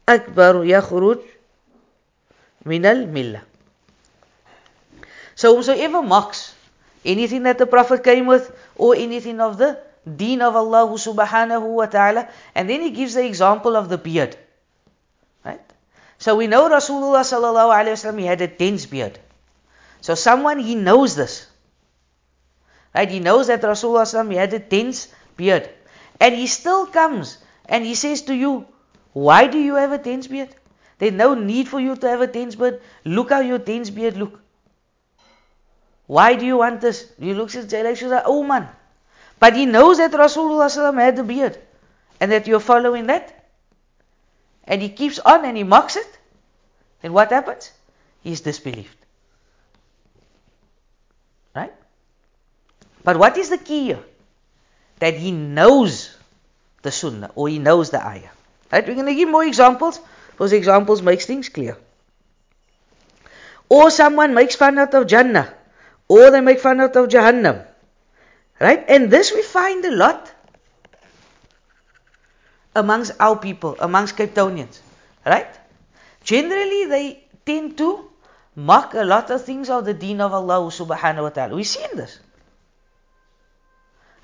أكبر 0.09 0.65
يخرج 0.65 1.19
من 2.65 2.85
الملة. 2.85 3.41
So 5.35 5.55
whosoever 5.55 6.01
mocks 6.01 6.56
anything 7.05 7.43
that 7.43 7.57
the 7.57 7.65
Prophet 7.65 8.03
came 8.03 8.25
with, 8.25 8.51
or 8.75 8.95
anything 8.95 9.39
of 9.39 9.57
the 9.57 9.79
deen 10.15 10.41
of 10.41 10.55
Allah 10.55 10.87
subhanahu 10.87 11.75
wa 11.75 11.85
ta'ala. 11.85 12.29
And 12.55 12.69
then 12.69 12.81
he 12.81 12.91
gives 12.91 13.13
the 13.13 13.25
example 13.25 13.75
of 13.75 13.89
the 13.89 13.97
beard. 13.97 14.37
Right? 15.43 15.61
So 16.17 16.35
we 16.35 16.47
know 16.47 16.69
Rasulullah 16.69 17.21
sallallahu 17.21 17.73
alayhi 17.75 17.97
wasallam, 17.97 18.19
he 18.19 18.25
had 18.25 18.41
a 18.41 18.47
dense 18.47 18.85
beard. 18.85 19.19
So 20.01 20.15
someone, 20.15 20.59
he 20.59 20.75
knows 20.75 21.15
this. 21.15 21.47
Right? 22.95 23.09
He 23.09 23.19
knows 23.19 23.47
that 23.47 23.61
Rasulullah 23.61 24.03
sallallahu 24.03 24.31
he 24.31 24.37
had 24.37 24.53
a 24.53 24.59
dense 24.59 25.07
beard. 25.35 25.69
And 26.19 26.33
he 26.33 26.47
still 26.47 26.87
comes 26.87 27.37
and 27.65 27.85
he 27.85 27.95
says 27.95 28.23
to 28.23 28.35
you, 28.35 28.65
why 29.13 29.47
do 29.47 29.59
you 29.59 29.75
have 29.75 29.91
a 29.91 29.97
dense 29.97 30.27
beard? 30.27 30.49
There's 30.97 31.13
no 31.13 31.33
need 31.35 31.67
for 31.67 31.79
you 31.79 31.95
to 31.95 32.09
have 32.09 32.21
a 32.21 32.27
dense 32.27 32.55
beard. 32.55 32.81
Look 33.05 33.29
how 33.29 33.41
your 33.41 33.59
dense 33.59 33.89
beard 33.89 34.17
look. 34.17 34.39
Why 36.07 36.35
do 36.35 36.45
you 36.45 36.57
want 36.57 36.81
this? 36.81 37.05
He 37.19 37.33
looks 37.33 37.55
at 37.55 37.67
Jalal, 37.67 37.93
she's 37.95 38.09
like, 38.09 38.23
oh 38.25 38.41
man. 38.41 38.69
But 39.39 39.55
he 39.55 39.65
knows 39.65 39.97
that 39.97 40.11
Rasulullah 40.11 40.95
had 40.95 41.17
the 41.17 41.23
beard 41.23 41.57
and 42.19 42.31
that 42.31 42.47
you're 42.47 42.61
following 42.61 43.07
that. 43.07 43.33
And 44.63 44.81
he 44.81 44.89
keeps 44.89 45.19
on 45.19 45.45
and 45.45 45.55
he 45.55 45.63
mocks 45.63 45.95
it. 45.95 46.17
Then 47.01 47.13
what 47.13 47.29
happens? 47.29 47.71
He's 48.23 48.41
disbelieved. 48.41 48.95
Right? 51.53 51.73
But 53.03 53.17
what 53.17 53.37
is 53.37 53.49
the 53.49 53.57
key 53.57 53.83
here? 53.85 54.03
That 54.99 55.13
he 55.13 55.31
knows 55.31 56.15
the 56.81 56.91
sunnah 56.91 57.31
or 57.35 57.49
he 57.49 57.59
knows 57.59 57.91
the 57.91 58.05
ayah. 58.05 58.29
Right? 58.71 58.87
We're 58.87 58.95
going 58.95 59.05
to 59.05 59.15
give 59.15 59.29
more 59.29 59.45
examples. 59.45 59.99
Those 60.37 60.53
examples 60.53 61.01
makes 61.01 61.25
things 61.25 61.49
clear. 61.49 61.77
Or 63.69 63.91
someone 63.91 64.33
makes 64.33 64.55
fun 64.55 64.79
out 64.79 64.93
of 64.93 65.07
Jannah 65.07 65.53
or 66.07 66.31
they 66.31 66.41
make 66.41 66.59
fun 66.59 66.81
out 66.81 66.95
of 66.95 67.07
Jahannam. 67.07 67.65
Right? 68.59 68.83
And 68.87 69.11
this 69.11 69.31
we 69.33 69.41
find 69.41 69.85
a 69.85 69.91
lot 69.91 70.31
amongst 72.75 73.11
our 73.19 73.37
people, 73.37 73.75
amongst 73.79 74.17
Cape 74.17 74.33
Townians. 74.33 74.81
Right? 75.25 75.47
Generally, 76.23 76.85
they 76.85 77.23
tend 77.45 77.77
to 77.77 78.09
mock 78.55 78.93
a 78.93 79.03
lot 79.03 79.29
of 79.29 79.43
things 79.43 79.69
of 79.69 79.85
the 79.85 79.93
deen 79.93 80.21
of 80.21 80.33
Allah 80.33 80.71
subhanahu 80.71 81.23
wa 81.23 81.29
ta'ala. 81.29 81.55
We've 81.55 81.67
seen 81.67 81.95
this. 81.95 82.19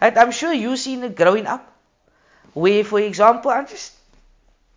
Right? 0.02 0.18
I'm 0.18 0.32
sure 0.32 0.52
you've 0.52 0.80
seen 0.80 1.04
it 1.04 1.16
growing 1.16 1.46
up. 1.46 1.70
Where, 2.54 2.84
for 2.84 3.00
example, 3.00 3.52
I'm 3.52 3.68
just, 3.68 3.94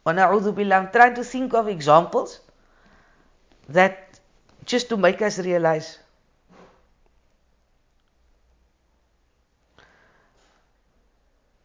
I'm 0.04 0.16
trying 0.16 1.14
to 1.14 1.24
think 1.24 1.52
of 1.54 1.68
examples 1.68 2.40
that 3.68 4.20
just 4.64 4.88
to 4.90 4.96
make 4.96 5.20
us 5.22 5.38
realize 5.38 5.98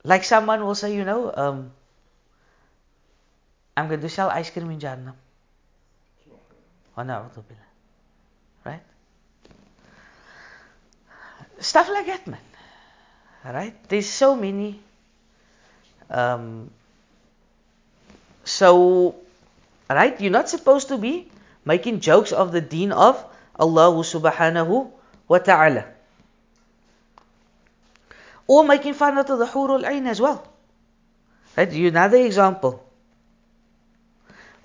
Like 0.04 0.24
someone 0.24 0.66
will 0.66 0.76
say, 0.76 0.96
you 0.96 1.06
know, 1.06 1.32
um, 1.34 1.72
I'm 3.78 3.88
going 3.88 4.02
to 4.02 4.10
sell 4.10 4.30
ice 4.30 4.50
cream 4.50 4.70
in 4.72 4.80
Jannah. 4.80 5.16
Right? 8.66 8.82
Stuff 11.60 11.90
like 11.90 12.08
that, 12.08 12.28
man. 12.28 12.42
Right? 13.46 13.76
There's 13.90 14.10
so 14.10 14.36
many. 14.36 14.80
Um, 16.10 16.70
so, 18.44 19.16
right? 19.90 20.20
You're 20.20 20.32
not 20.32 20.50
supposed 20.50 20.90
to 20.90 20.98
be 20.98 21.30
making 21.64 22.02
jokes 22.02 22.32
of 22.32 22.52
the 22.52 22.62
deen 22.62 22.92
of 22.92 23.24
Allah 23.56 23.94
subhanahu 24.02 24.92
wa 25.28 25.38
ta'ala 25.38 25.86
Or 28.51 28.65
making 28.65 28.95
fun 28.95 29.19
out 29.19 29.31
of 29.31 29.39
the 29.39 29.47
Hurul 29.47 29.85
Ain 29.89 30.07
as 30.07 30.21
well. 30.21 30.47
Right? 31.57 31.71
Another 31.73 32.19
example. 32.19 32.83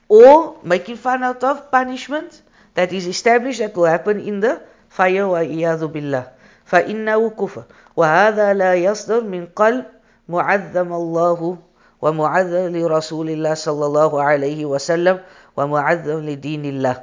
Or 0.08 0.60
making 0.64 0.98
fun 0.98 1.24
out 1.24 1.44
of 1.44 1.72
punishment 1.72 2.42
that 2.76 2.94
is 2.94 3.08
established 3.08 3.60
that 3.60 3.76
will 3.76 3.86
happen 3.86 4.20
in 4.20 4.40
the 4.40 4.62
fire 4.90 5.28
wa 5.28 5.40
iyadu 5.40 5.92
billah. 5.92 6.32
فإنه 6.72 7.30
كفر 7.36 7.64
وهذا 7.96 8.54
لا 8.54 8.76
يصدر 8.76 9.24
من 9.24 9.46
قلب 9.52 9.86
معظم 10.30 10.94
الله 10.94 11.58
ومعظم 12.02 12.66
لرسول 12.76 13.30
الله 13.30 13.54
صلى 13.54 13.86
الله 13.86 14.12
عليه 14.24 14.66
وسلم 14.66 15.20
ومعظم 15.58 16.20
لدين 16.26 16.66
الله 16.66 16.96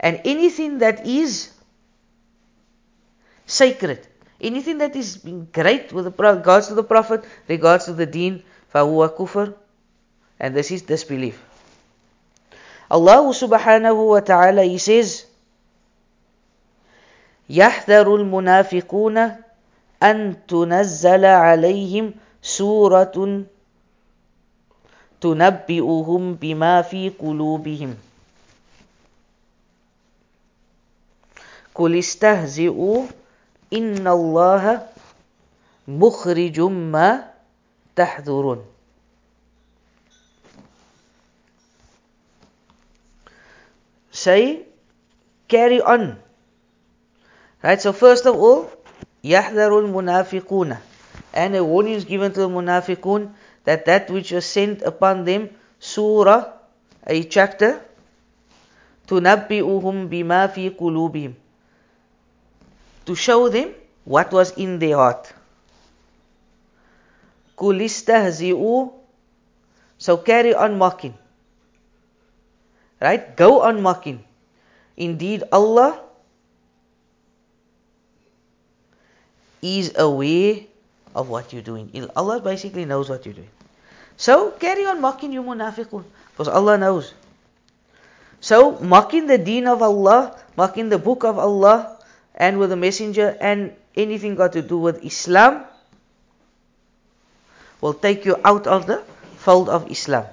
and 0.00 0.20
anything 0.24 0.78
that 0.78 1.06
is 1.06 1.50
sacred 3.46 4.04
Anything 4.40 4.78
that 4.78 4.94
is 4.94 5.18
great 5.52 5.92
with 5.92 6.18
regards 6.18 6.68
to 6.68 6.74
the 6.74 6.84
Prophet, 6.84 7.24
regards 7.48 7.86
to 7.86 7.92
the 7.92 8.06
deen, 8.06 8.42
فَهُوَ 8.72 9.16
kufr, 9.16 9.54
and 10.38 10.54
this 10.54 10.70
is 10.70 10.82
disbelief. 10.82 11.42
Allah 12.90 13.20
subhanahu 13.34 14.08
wa 14.08 14.20
ta'ala, 14.20 14.62
He 14.62 14.78
says, 14.78 15.26
يحذر 17.50 18.16
المنافقون 18.16 19.18
أن 20.02 20.36
تنزل 20.46 21.24
عليهم 21.24 22.14
سورة 22.42 23.44
تنبئهم 25.20 26.34
بما 26.34 26.82
في 26.82 27.08
قلوبهم 27.08 27.96
قل 31.74 31.98
استهزئوا 31.98 33.06
إن 33.73 34.07
الله 34.07 34.87
مخرج 35.87 36.59
ما 36.61 37.33
تحذرون 37.95 38.61
Say, 44.13 44.61
carry 45.47 45.81
on. 45.81 46.21
Right, 47.63 47.81
so 47.81 47.91
first 47.91 48.27
of 48.27 48.35
all, 48.37 48.69
يحذر 49.23 49.79
المنافقون 49.79 50.77
and 51.33 51.55
a 51.55 51.63
warning 51.63 51.93
is 51.93 52.05
given 52.05 52.31
to 52.31 52.41
the 52.41 52.49
munafiqun 52.49 53.33
that 53.63 53.85
that 53.85 54.09
which 54.11 54.31
was 54.31 54.45
sent 54.45 54.83
upon 54.83 55.25
them, 55.25 55.49
surah, 55.79 56.45
a 57.07 57.23
chapter, 57.23 57.81
تنبئهم 59.07 60.07
بما 60.07 60.47
في 60.47 60.69
قلوبهم 60.69 61.33
to 63.05 63.15
show 63.15 63.49
them 63.49 63.73
what 64.05 64.31
was 64.31 64.51
in 64.57 64.79
their 64.79 64.97
heart. 64.97 65.33
قل 67.57 67.79
so 69.97 70.17
carry 70.17 70.53
on 70.53 70.77
mocking. 70.77 71.13
Right? 72.99 73.35
Go 73.37 73.61
on 73.61 73.81
mocking. 73.81 74.23
Indeed, 74.97 75.43
Allah 75.51 76.01
is 79.61 79.95
aware 79.95 80.67
of 81.15 81.29
what 81.29 81.53
you're 81.53 81.61
doing. 81.63 81.87
Allah 82.15 82.41
basically 82.41 82.83
knows 82.83 83.09
what 83.09 83.25
you're 83.25 83.33
doing. 83.33 83.49
So 84.17 84.51
carry 84.51 84.85
on 84.85 84.99
mocking 84.99 85.31
you 85.31 85.41
munafiqun. 85.41 86.03
Because 86.31 86.47
Allah 86.47 86.77
knows. 86.77 87.13
So 88.41 88.79
mocking 88.79 89.27
the 89.27 89.37
deen 89.37 89.67
of 89.67 89.81
Allah, 89.81 90.37
mocking 90.57 90.89
the 90.89 90.99
book 90.99 91.23
of 91.23 91.39
Allah 91.39 91.97
and 92.35 92.59
with 92.59 92.69
the 92.69 92.75
messenger 92.75 93.37
and 93.39 93.75
anything 93.95 94.35
got 94.35 94.53
to 94.53 94.61
do 94.61 94.77
with 94.77 95.03
Islam 95.05 95.65
will 97.81 97.93
take 97.93 98.25
you 98.25 98.37
out 98.43 98.65
of 98.65 98.87
the 98.87 99.03
fold 99.37 99.69
of 99.69 99.91
Islam. 99.91 100.25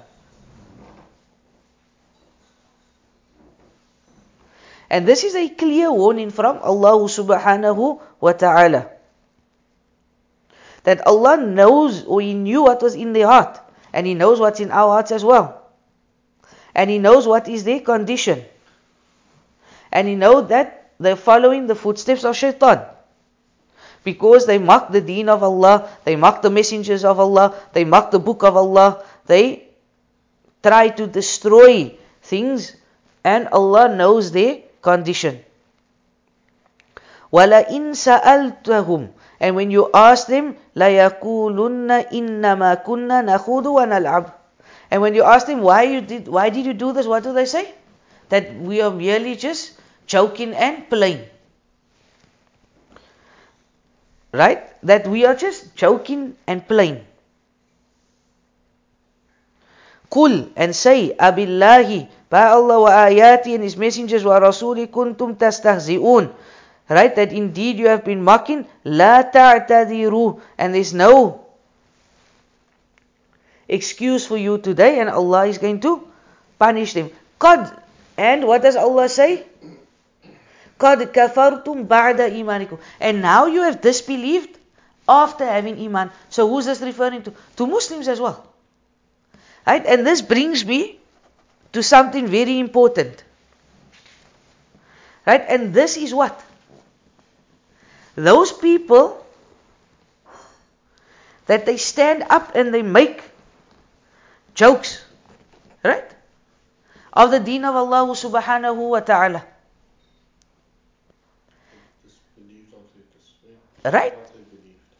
And 4.91 5.07
this 5.07 5.23
is 5.23 5.35
a 5.35 5.47
clear 5.47 5.91
warning 5.91 6.31
from 6.31 6.59
Allah 6.59 6.99
subhanahu 7.07 8.01
wa 8.19 8.33
ta'ala. 8.33 8.91
That 10.83 11.07
Allah 11.07 11.37
knows 11.37 12.03
or 12.03 12.19
He 12.19 12.33
knew 12.33 12.63
what 12.63 12.81
was 12.81 12.95
in 12.95 13.13
their 13.13 13.27
heart. 13.27 13.59
And 13.93 14.07
He 14.07 14.15
knows 14.15 14.39
what's 14.39 14.59
in 14.59 14.71
our 14.71 14.99
hearts 14.99 15.11
as 15.11 15.23
well. 15.23 15.63
And 16.75 16.89
He 16.89 16.99
knows 16.99 17.27
what 17.27 17.47
is 17.47 17.63
their 17.63 17.79
condition. 17.79 18.43
And 19.91 20.09
He 20.09 20.15
knows 20.15 20.49
that 20.49 20.80
they're 21.00 21.16
following 21.16 21.66
the 21.66 21.74
footsteps 21.74 22.24
of 22.24 22.36
shaitan. 22.36 22.84
Because 24.04 24.46
they 24.46 24.58
mock 24.58 24.92
the 24.92 25.00
deen 25.00 25.28
of 25.28 25.42
Allah, 25.42 25.88
they 26.04 26.16
mock 26.16 26.42
the 26.42 26.50
messengers 26.50 27.04
of 27.04 27.18
Allah, 27.18 27.54
they 27.72 27.84
mock 27.84 28.10
the 28.10 28.20
book 28.20 28.42
of 28.44 28.56
Allah, 28.56 29.04
they 29.26 29.68
try 30.62 30.88
to 30.88 31.06
destroy 31.06 31.96
things, 32.22 32.76
and 33.24 33.48
Allah 33.48 33.94
knows 33.94 34.30
their 34.30 34.62
condition. 34.80 35.42
وَلَئِن 37.32 37.98
سَأَلْتَهُمْ 37.98 39.10
And 39.40 39.56
when 39.56 39.70
you 39.70 39.90
ask 39.92 40.26
them, 40.28 40.56
لَيَقُولُنَّ 40.76 42.08
إِنَّمَا 42.08 42.84
كُنَّا 42.86 43.26
نَخُوضُ 43.26 43.66
وَنَلْعَبُ 43.66 44.32
And 44.90 45.02
when 45.02 45.14
you 45.14 45.24
ask 45.24 45.46
them, 45.46 45.60
why, 45.60 45.82
you 45.82 46.00
did, 46.00 46.28
why 46.28 46.48
did 46.50 46.64
you 46.64 46.72
do 46.72 46.92
this, 46.92 47.06
what 47.06 47.24
do 47.24 47.32
they 47.32 47.44
say? 47.44 47.74
That 48.28 48.54
we 48.54 48.80
are 48.80 48.90
merely 48.90 49.34
just 49.34 49.74
joking 50.11 50.53
and 50.53 50.89
playing. 50.89 51.23
Right? 54.33 54.67
That 54.83 55.07
we 55.07 55.25
are 55.25 55.35
just 55.35 55.75
joking 55.75 56.35
and 56.45 56.67
playing. 56.67 57.05
Qul 60.11 60.51
and 60.57 60.75
say, 60.75 61.15
Abillahi 61.15 62.09
by 62.29 62.47
Allah 62.51 62.79
wa 62.81 62.91
ayati 62.91 63.55
and 63.55 63.63
His 63.63 63.77
messengers 63.77 64.23
wa 64.27 64.39
rasuli 64.39 64.87
kuntum 64.87 65.35
tastahzi'un. 65.39 66.31
Right, 66.91 67.15
that 67.15 67.31
indeed 67.31 67.79
you 67.79 67.87
have 67.87 68.03
been 68.03 68.21
mocking. 68.21 68.67
La 68.83 69.23
ta'tadiru. 69.23 70.41
And 70.57 70.75
there's 70.75 70.93
no 70.93 71.45
excuse 73.69 74.27
for 74.27 74.35
you 74.35 74.57
today, 74.57 74.99
and 74.99 75.07
Allah 75.07 75.47
is 75.47 75.57
going 75.57 75.79
to 75.87 76.03
punish 76.59 76.91
them. 76.91 77.09
God. 77.39 77.71
And 78.17 78.43
what 78.45 78.61
does 78.61 78.75
Allah 78.75 79.07
say? 79.07 79.47
قَدْ 80.80 81.12
كَفَرْتُمْ 81.12 81.86
بَعْدَ 81.86 82.20
إِيمَانِكُمْ 82.20 82.78
And 83.00 83.22
now 83.22 83.46
you 83.46 83.62
have 83.62 83.80
disbelieved 83.80 84.58
after 85.08 85.44
having 85.44 85.80
iman. 85.86 86.10
So 86.28 86.48
who's 86.48 86.66
this 86.66 86.80
referring 86.80 87.22
to? 87.22 87.32
To 87.56 87.66
Muslims 87.66 88.08
as 88.08 88.20
well. 88.20 88.44
Right? 89.66 89.84
And 89.86 90.06
this 90.06 90.22
brings 90.22 90.64
me 90.64 90.98
to 91.72 91.82
something 91.82 92.26
very 92.26 92.58
important. 92.58 93.24
Right? 95.26 95.44
And 95.48 95.72
this 95.72 95.96
is 95.96 96.12
what? 96.12 96.42
Those 98.14 98.52
people 98.52 99.24
that 101.46 101.66
they 101.66 101.76
stand 101.76 102.24
up 102.28 102.54
and 102.54 102.72
they 102.72 102.82
make 102.82 103.22
jokes, 104.54 105.04
right? 105.84 106.04
Of 107.12 107.30
the 107.30 107.40
deen 107.40 107.64
of 107.64 107.76
Allah 107.76 108.08
subhanahu 108.14 108.90
wa 108.90 109.00
ta'ala. 109.00 109.44
Right? 113.83 114.13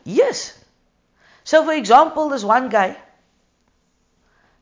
Yes. 0.03 0.57
So, 1.43 1.63
for 1.63 1.73
example, 1.73 2.29
there's 2.29 2.45
one 2.45 2.69
guy, 2.69 2.97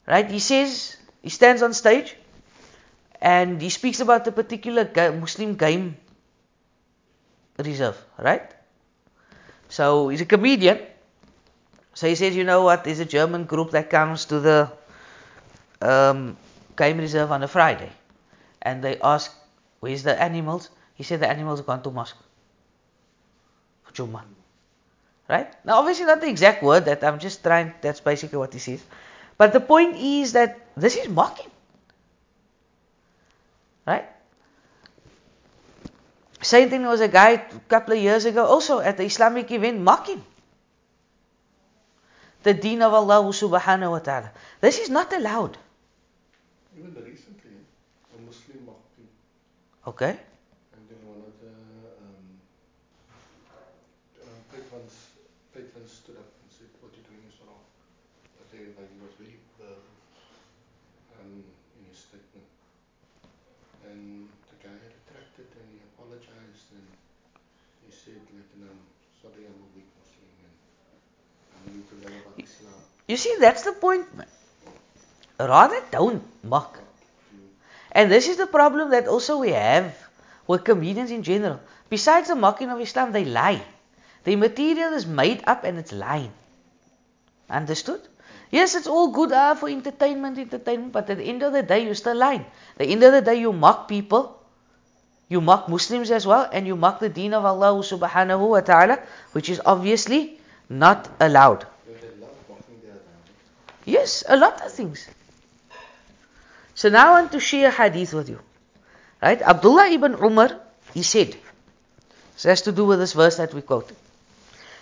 right? 0.08 0.30
He 0.30 0.40
says, 0.40 0.98
he 1.22 1.30
stands 1.30 1.62
on 1.62 1.74
stage 1.74 2.16
and 3.22 3.62
he 3.62 3.70
speaks 3.70 4.00
about 4.00 4.28
a 4.28 4.32
particular 4.32 4.90
Muslim 5.12 5.56
game 5.56 5.98
reserve, 7.58 7.98
right? 8.18 8.50
So 9.68 10.10
he's 10.10 10.22
a 10.22 10.26
comedian. 10.26 10.80
So 11.94 12.08
he 12.08 12.16
says, 12.16 12.36
you 12.36 12.44
know 12.44 12.64
what? 12.64 12.84
There's 12.84 13.00
a 13.00 13.06
German 13.06 13.44
group 13.44 13.72
that 13.72 13.90
comes 13.90 14.26
to 14.26 14.40
the 14.40 14.72
um, 15.82 16.38
game 16.78 16.98
reserve 16.98 17.32
on 17.32 17.44
a 17.44 17.48
Friday, 17.48 17.92
and 18.62 18.82
they 18.84 19.00
ask, 19.00 19.36
"Where's 19.80 20.04
the 20.04 20.16
animals?" 20.16 20.70
He 20.96 21.04
said, 21.04 21.20
"The 21.20 21.28
animals 21.28 21.60
have 21.60 21.68
gone 21.68 21.84
to 21.84 21.92
mosque 21.92 22.16
Jummah." 24.00 24.24
Right? 25.28 25.54
Now, 25.66 25.80
obviously, 25.80 26.06
not 26.06 26.22
the 26.22 26.30
exact 26.30 26.64
word 26.64 26.86
that 26.86 27.04
I'm 27.04 27.20
just 27.20 27.44
trying. 27.44 27.74
That's 27.82 28.00
basically 28.00 28.40
what 28.40 28.54
he 28.54 28.60
says. 28.60 28.82
But 29.38 29.54
the 29.54 29.60
point 29.60 29.96
is 29.96 30.34
that 30.34 30.60
this 30.76 30.96
is 30.96 31.08
mocking. 31.08 31.52
Right? 33.86 34.08
Same 36.42 36.70
thing 36.70 36.86
was 36.86 37.02
a 37.02 37.08
guy 37.08 37.30
a 37.32 37.60
couple 37.68 37.94
of 37.94 38.00
years 38.00 38.26
ago 38.26 38.46
also 38.46 38.80
at 38.80 38.98
the 38.98 39.04
Islamic 39.04 39.52
event 39.52 39.80
mocking 39.82 40.24
the 42.44 42.54
deen 42.54 42.82
of 42.82 42.94
Allah 42.94 43.24
subhanahu 43.28 43.92
wa 43.92 44.00
ta'ala. 44.00 44.32
This 44.62 44.80
is 44.80 44.90
not 44.90 45.12
allowed. 45.12 45.58
Even 46.78 46.96
recently, 46.96 47.60
a 48.16 48.18
Muslim 48.24 48.66
mocked 48.66 48.96
him. 48.96 49.08
Okay. 49.88 50.16
And 50.16 50.84
then 50.88 51.00
one 51.04 51.20
of 51.20 51.36
the 51.44 51.52
um, 52.00 52.40
uh, 54.24 54.40
patrons, 54.56 55.12
patrons 55.52 55.92
stood 55.92 56.16
up 56.16 56.32
and 56.40 56.48
said, 56.48 56.72
What 56.80 56.96
you're 56.96 57.04
doing 57.12 57.28
is 57.28 57.36
wrong. 57.44 57.60
Everybody 58.70 59.02
was 59.02 59.18
very 59.18 59.40
firm 59.58 59.82
um, 61.18 61.42
in 61.42 61.82
his 61.90 61.98
statement. 62.06 62.46
And 63.90 64.30
the 64.46 64.58
guy 64.62 64.78
retracted 64.78 65.50
and 65.58 65.66
he 65.74 65.82
apologized 65.90 66.70
and 66.78 66.86
he 67.82 67.90
said, 67.90 68.22
like, 68.30 68.46
you 68.54 68.62
know, 68.62 68.78
sorry, 69.26 69.50
I'm 69.50 69.58
a 69.58 69.70
weak 69.74 69.90
Muslim 69.98 70.30
and 70.46 70.54
I 71.58 71.60
need 71.74 71.88
to 71.90 71.96
learn 71.98 72.22
about 72.22 72.38
Islam. 72.38 72.78
You 73.08 73.18
see, 73.18 73.34
that's 73.40 73.64
the 73.64 73.72
point. 73.72 74.06
man. 74.16 74.30
Rather, 75.40 75.82
don't 75.90 76.22
mock. 76.44 76.78
And 77.92 78.12
this 78.12 78.28
is 78.28 78.38
the 78.38 78.46
problem 78.46 78.92
that 78.92 79.08
also 79.08 79.40
we 79.40 79.50
have 79.50 79.98
with 80.46 80.64
comedians 80.64 81.10
in 81.10 81.24
general. 81.24 81.60
Besides 81.90 82.28
the 82.28 82.36
mocking 82.36 82.70
of 82.70 82.80
Islam, 82.80 83.14
they 83.14 83.26
lie. 83.26 83.64
The 84.26 84.36
material 84.36 84.94
is 84.94 85.08
made 85.08 85.44
up 85.48 85.64
and 85.64 85.80
it's 85.80 85.92
lying. 85.92 86.34
Understood? 87.50 88.09
Yes, 88.52 88.74
it's 88.74 88.88
all 88.88 89.10
good 89.10 89.32
ah, 89.32 89.54
for 89.54 89.70
entertainment, 89.70 90.38
entertainment, 90.38 90.92
but 90.92 91.10
at 91.10 91.18
the 91.18 91.24
end 91.24 91.44
of 91.44 91.54
the 91.54 91.62
day, 91.62 91.86
you're 91.86 91.96
still 91.96 92.16
lying. 92.16 92.42
At 92.42 92.80
the 92.80 92.88
end 92.88 93.04
of 93.04 93.14
the 93.14 93.22
day, 93.22 93.36
you 93.36 93.54
mock 93.54 93.88
people, 93.88 94.42
you 95.28 95.40
mock 95.40 95.70
Muslims 95.70 96.10
as 96.10 96.26
well, 96.26 96.50
and 96.52 96.66
you 96.66 96.76
mock 96.76 97.00
the 97.00 97.10
deen 97.10 97.34
of 97.34 97.46
Allah 97.46 97.74
subhanahu 97.84 98.50
wa 98.50 98.62
ta'ala, 98.62 99.00
which 99.34 99.50
is 99.50 99.62
obviously 99.64 100.40
not 100.68 101.08
allowed. 101.20 101.68
Yes, 103.86 104.24
a 104.28 104.38
lot 104.38 104.62
of 104.66 104.72
things. 104.72 105.08
So 106.74 106.90
now 106.90 107.10
I 107.10 107.22
want 107.22 107.32
to 107.34 107.40
share 107.40 107.70
hadith 107.70 108.14
with 108.14 108.30
you. 108.30 108.40
Right? 109.22 109.42
Abdullah 109.42 109.90
ibn 109.90 110.14
Umar, 110.14 110.60
he 110.94 111.04
said, 111.04 111.36
this 112.34 112.44
has 112.44 112.62
to 112.64 112.72
do 112.72 112.86
with 112.86 113.00
this 113.00 113.14
verse 113.14 113.38
that 113.38 113.54
we 113.54 113.62
quoted. 113.62 113.98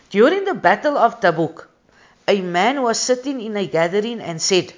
During 0.09 0.45
the 0.45 0.53
battle 0.53 0.97
of 0.97 1.19
Tabuk, 1.19 1.65
a 2.27 2.41
man 2.41 2.81
was 2.81 2.99
sitting 2.99 3.39
in 3.39 3.55
a 3.55 3.65
gathering 3.65 4.19
and 4.19 4.41
said, 4.41 4.73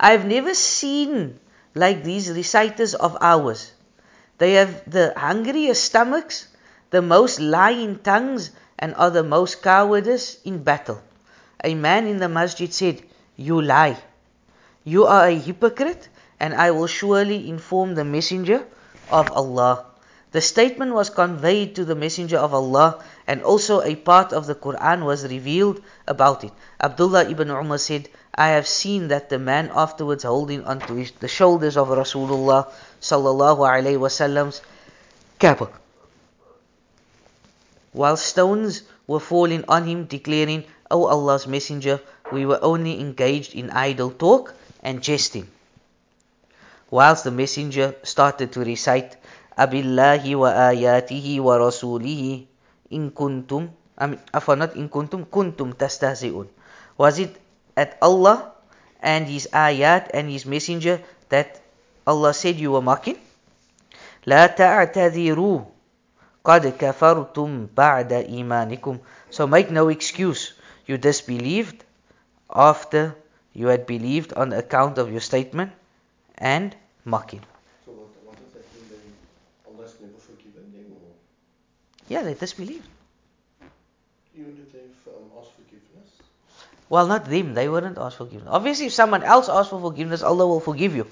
I 0.00 0.12
have 0.12 0.24
never 0.26 0.54
seen 0.54 1.38
like 1.74 2.02
these 2.02 2.30
reciters 2.30 2.94
of 2.94 3.16
ours. 3.20 3.72
They 4.38 4.52
have 4.54 4.82
the 4.90 5.12
hungriest 5.16 5.84
stomachs, 5.84 6.48
the 6.90 7.02
most 7.02 7.40
lying 7.40 7.98
tongues, 7.98 8.50
and 8.78 8.94
are 8.94 9.10
the 9.10 9.24
most 9.24 9.62
cowardice 9.62 10.38
in 10.44 10.62
battle. 10.62 11.02
A 11.64 11.74
man 11.74 12.06
in 12.06 12.18
the 12.18 12.28
masjid 12.28 12.72
said, 12.72 13.02
You 13.36 13.60
lie. 13.60 13.98
You 14.84 15.06
are 15.06 15.26
a 15.26 15.34
hypocrite, 15.34 16.08
and 16.38 16.54
I 16.54 16.70
will 16.70 16.86
surely 16.86 17.48
inform 17.48 17.94
the 17.94 18.04
messenger 18.04 18.64
of 19.10 19.30
Allah. 19.32 19.87
The 20.30 20.40
statement 20.40 20.92
was 20.92 21.08
conveyed 21.08 21.74
to 21.76 21.84
the 21.84 21.94
Messenger 21.94 22.36
of 22.38 22.52
Allah, 22.52 23.02
and 23.26 23.42
also 23.42 23.80
a 23.80 23.94
part 23.96 24.32
of 24.32 24.46
the 24.46 24.54
Quran 24.54 25.04
was 25.04 25.24
revealed 25.24 25.80
about 26.06 26.44
it. 26.44 26.52
Abdullah 26.80 27.30
ibn 27.30 27.50
Umar 27.50 27.78
said, 27.78 28.08
I 28.34 28.48
have 28.48 28.68
seen 28.68 29.08
that 29.08 29.30
the 29.30 29.38
man 29.38 29.70
afterwards 29.74 30.24
holding 30.24 30.64
onto 30.64 30.94
his, 30.94 31.12
the 31.18 31.28
shoulders 31.28 31.76
of 31.76 31.88
Rasulullah 31.88 32.68
sallallahu 33.00 33.64
alaihi 33.66 33.98
wasallam's 33.98 34.60
kaaba, 35.40 35.70
while 37.92 38.16
stones 38.16 38.82
were 39.06 39.18
falling 39.18 39.64
on 39.66 39.86
him, 39.86 40.04
declaring, 40.04 40.64
O 40.90 41.06
Allah's 41.06 41.46
Messenger, 41.46 42.00
we 42.30 42.44
were 42.44 42.58
only 42.62 43.00
engaged 43.00 43.54
in 43.54 43.70
idle 43.70 44.10
talk 44.10 44.54
and 44.82 45.02
jesting. 45.02 45.48
Whilst 46.90 47.24
the 47.24 47.30
Messenger 47.30 47.96
started 48.02 48.52
to 48.52 48.60
recite, 48.60 49.16
أبالله 49.58 50.36
وآياته 50.36 51.26
ورسوله 51.40 52.22
إن 52.92 53.10
كنتم 53.10 53.68
mean, 54.00 54.18
not 54.32 54.72
إن 54.78 54.86
كنتم 54.88 55.24
كنتم 55.30 55.72
تستهزئون 55.74 56.46
Was 56.98 57.18
it 57.18 57.34
at 57.76 57.98
Allah 58.02 58.52
and 59.02 59.26
His 59.26 59.48
ayat 59.52 60.10
and 60.14 60.30
His 60.30 60.46
messenger 60.46 61.02
that 61.28 61.60
Allah 62.06 62.34
said 62.34 62.56
you 62.56 62.72
were 62.72 62.82
mocking? 62.82 63.18
لا 64.26 64.46
تعتذروا 64.46 65.60
قد 66.44 66.66
كفرتم 66.78 67.66
بعد 67.76 68.12
إيمانكم 68.12 68.98
So 69.30 69.46
make 69.46 69.70
no 69.70 69.88
excuse. 69.88 70.54
You 70.86 70.96
disbelieved 70.98 71.84
after 72.54 73.14
you 73.52 73.66
had 73.68 73.86
believed 73.86 74.32
on 74.32 74.52
account 74.52 74.98
of 74.98 75.10
your 75.10 75.20
statement 75.20 75.72
and 76.38 76.74
mocking. 77.04 77.42
Yeah, 82.08 82.22
they 82.22 82.34
disbelieved. 82.34 82.88
even 84.34 84.56
if 84.62 84.72
they've 84.72 85.12
um, 85.12 85.30
asked 85.38 85.52
forgiveness? 85.52 86.08
Well, 86.88 87.06
not 87.06 87.26
them. 87.26 87.54
They 87.54 87.68
wouldn't 87.68 87.98
ask 87.98 88.16
forgiveness. 88.16 88.48
Obviously, 88.50 88.86
if 88.86 88.92
someone 88.92 89.22
else 89.22 89.48
asks 89.48 89.70
for 89.70 89.80
forgiveness, 89.80 90.22
Allah 90.22 90.46
will 90.46 90.60
forgive 90.60 90.96
you. 90.96 91.06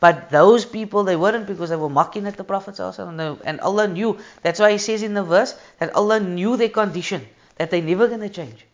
But 0.00 0.30
those 0.30 0.64
people, 0.64 1.02
they 1.02 1.16
weren't 1.16 1.46
because 1.46 1.70
they 1.70 1.76
were 1.76 1.88
mocking 1.90 2.26
at 2.26 2.36
the 2.36 2.44
Prophet 2.44 2.78
and 2.78 3.60
Allah 3.60 3.88
knew. 3.88 4.18
That's 4.42 4.60
why 4.60 4.72
He 4.72 4.78
says 4.78 5.02
in 5.02 5.14
the 5.14 5.24
verse 5.24 5.58
that 5.80 5.94
Allah 5.94 6.20
knew 6.20 6.56
their 6.56 6.68
condition, 6.68 7.26
that 7.56 7.70
they're 7.70 7.82
never 7.82 8.06
going 8.06 8.20
to 8.20 8.28
change. 8.28 8.64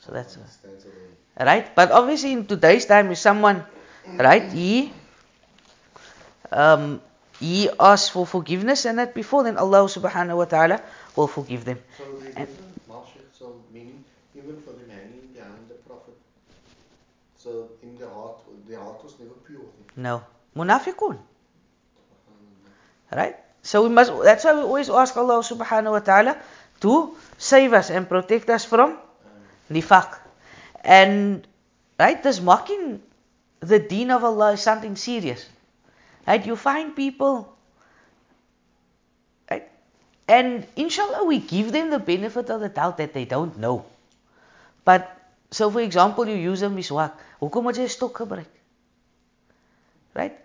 So 0.00 0.12
that's 0.12 0.36
why. 0.36 0.44
Right? 1.42 1.74
But 1.74 1.90
obviously, 1.90 2.32
in 2.32 2.46
today's 2.46 2.84
time, 2.84 3.10
if 3.10 3.16
someone, 3.18 3.64
right, 4.06 4.52
he, 4.52 4.92
um, 6.52 7.00
he 7.40 7.70
asks 7.80 8.10
for 8.10 8.26
forgiveness 8.26 8.84
and 8.84 8.98
that 8.98 9.14
before, 9.14 9.42
then 9.44 9.56
Allah 9.56 9.84
subhanahu 9.88 10.36
wa 10.36 10.44
taala 10.44 10.80
will 11.16 11.26
forgive 11.26 11.64
them. 11.64 11.78
So 11.98 12.04
they 12.20 12.32
And- 12.36 12.48
so 13.40 13.56
meaning 13.72 14.04
even 14.36 14.60
for 14.60 14.72
them 14.76 14.90
hanging 14.92 15.32
behind 15.32 15.64
the 15.68 15.76
Prophet. 15.88 16.14
So 17.38 17.70
in 17.82 17.96
their 17.96 18.10
heart, 18.10 18.44
their 18.68 18.78
heart 18.78 19.02
was 19.02 19.14
never 19.18 19.32
pure. 19.48 19.64
No, 19.96 20.22
munafiqun, 20.54 21.16
right? 23.10 23.36
So 23.62 23.82
we 23.82 23.88
must. 23.88 24.12
That's 24.22 24.44
why 24.44 24.54
we 24.54 24.60
always 24.60 24.90
ask 24.90 25.16
Allah 25.16 25.40
subhanahu 25.40 25.96
wa 25.96 26.00
taala 26.00 26.36
to 26.84 27.16
save 27.38 27.72
us 27.72 27.88
and 27.90 28.08
protect 28.08 28.50
us 28.50 28.64
from 28.64 28.98
nifaq. 29.72 30.18
And 30.84 31.46
right, 31.98 32.22
this 32.22 32.40
mocking 32.40 33.00
the 33.60 33.78
deen 33.78 34.10
of 34.10 34.24
Allah 34.24 34.52
is 34.52 34.60
something 34.60 34.96
serious. 34.96 35.48
Right? 36.26 36.44
You 36.44 36.56
find 36.56 36.94
people 36.94 37.56
right? 39.50 39.68
And 40.28 40.66
inshallah 40.76 41.24
we 41.24 41.38
give 41.38 41.72
them 41.72 41.90
the 41.90 41.98
benefit 41.98 42.50
of 42.50 42.60
the 42.60 42.68
doubt 42.68 42.98
that 42.98 43.12
they 43.12 43.24
don't 43.24 43.58
know. 43.58 43.84
But 44.84 45.16
so 45.50 45.70
for 45.70 45.80
example 45.80 46.28
you 46.28 46.36
use 46.36 46.62
a 46.62 46.66
miswak. 46.68 47.12
Right? 50.14 50.38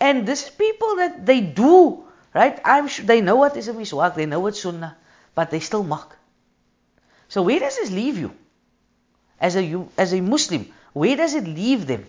And 0.00 0.26
this 0.26 0.44
is 0.44 0.50
people 0.50 0.96
that 0.96 1.24
they 1.24 1.40
do, 1.40 2.04
right? 2.34 2.60
I'm 2.64 2.88
they 3.04 3.20
know 3.20 3.36
what 3.36 3.56
is 3.56 3.68
a 3.68 3.72
miswak, 3.72 4.14
they 4.14 4.26
know 4.26 4.40
what's 4.40 4.60
sunnah, 4.60 4.96
but 5.34 5.50
they 5.50 5.60
still 5.60 5.84
mock. 5.84 6.16
So 7.28 7.42
where 7.42 7.60
does 7.60 7.76
this 7.76 7.90
leave 7.90 8.18
you? 8.18 8.34
As 9.40 9.56
a 9.56 9.86
as 9.96 10.12
a 10.12 10.20
Muslim, 10.20 10.66
where 10.92 11.16
does 11.16 11.34
it 11.34 11.44
leave 11.44 11.86
them? 11.86 12.06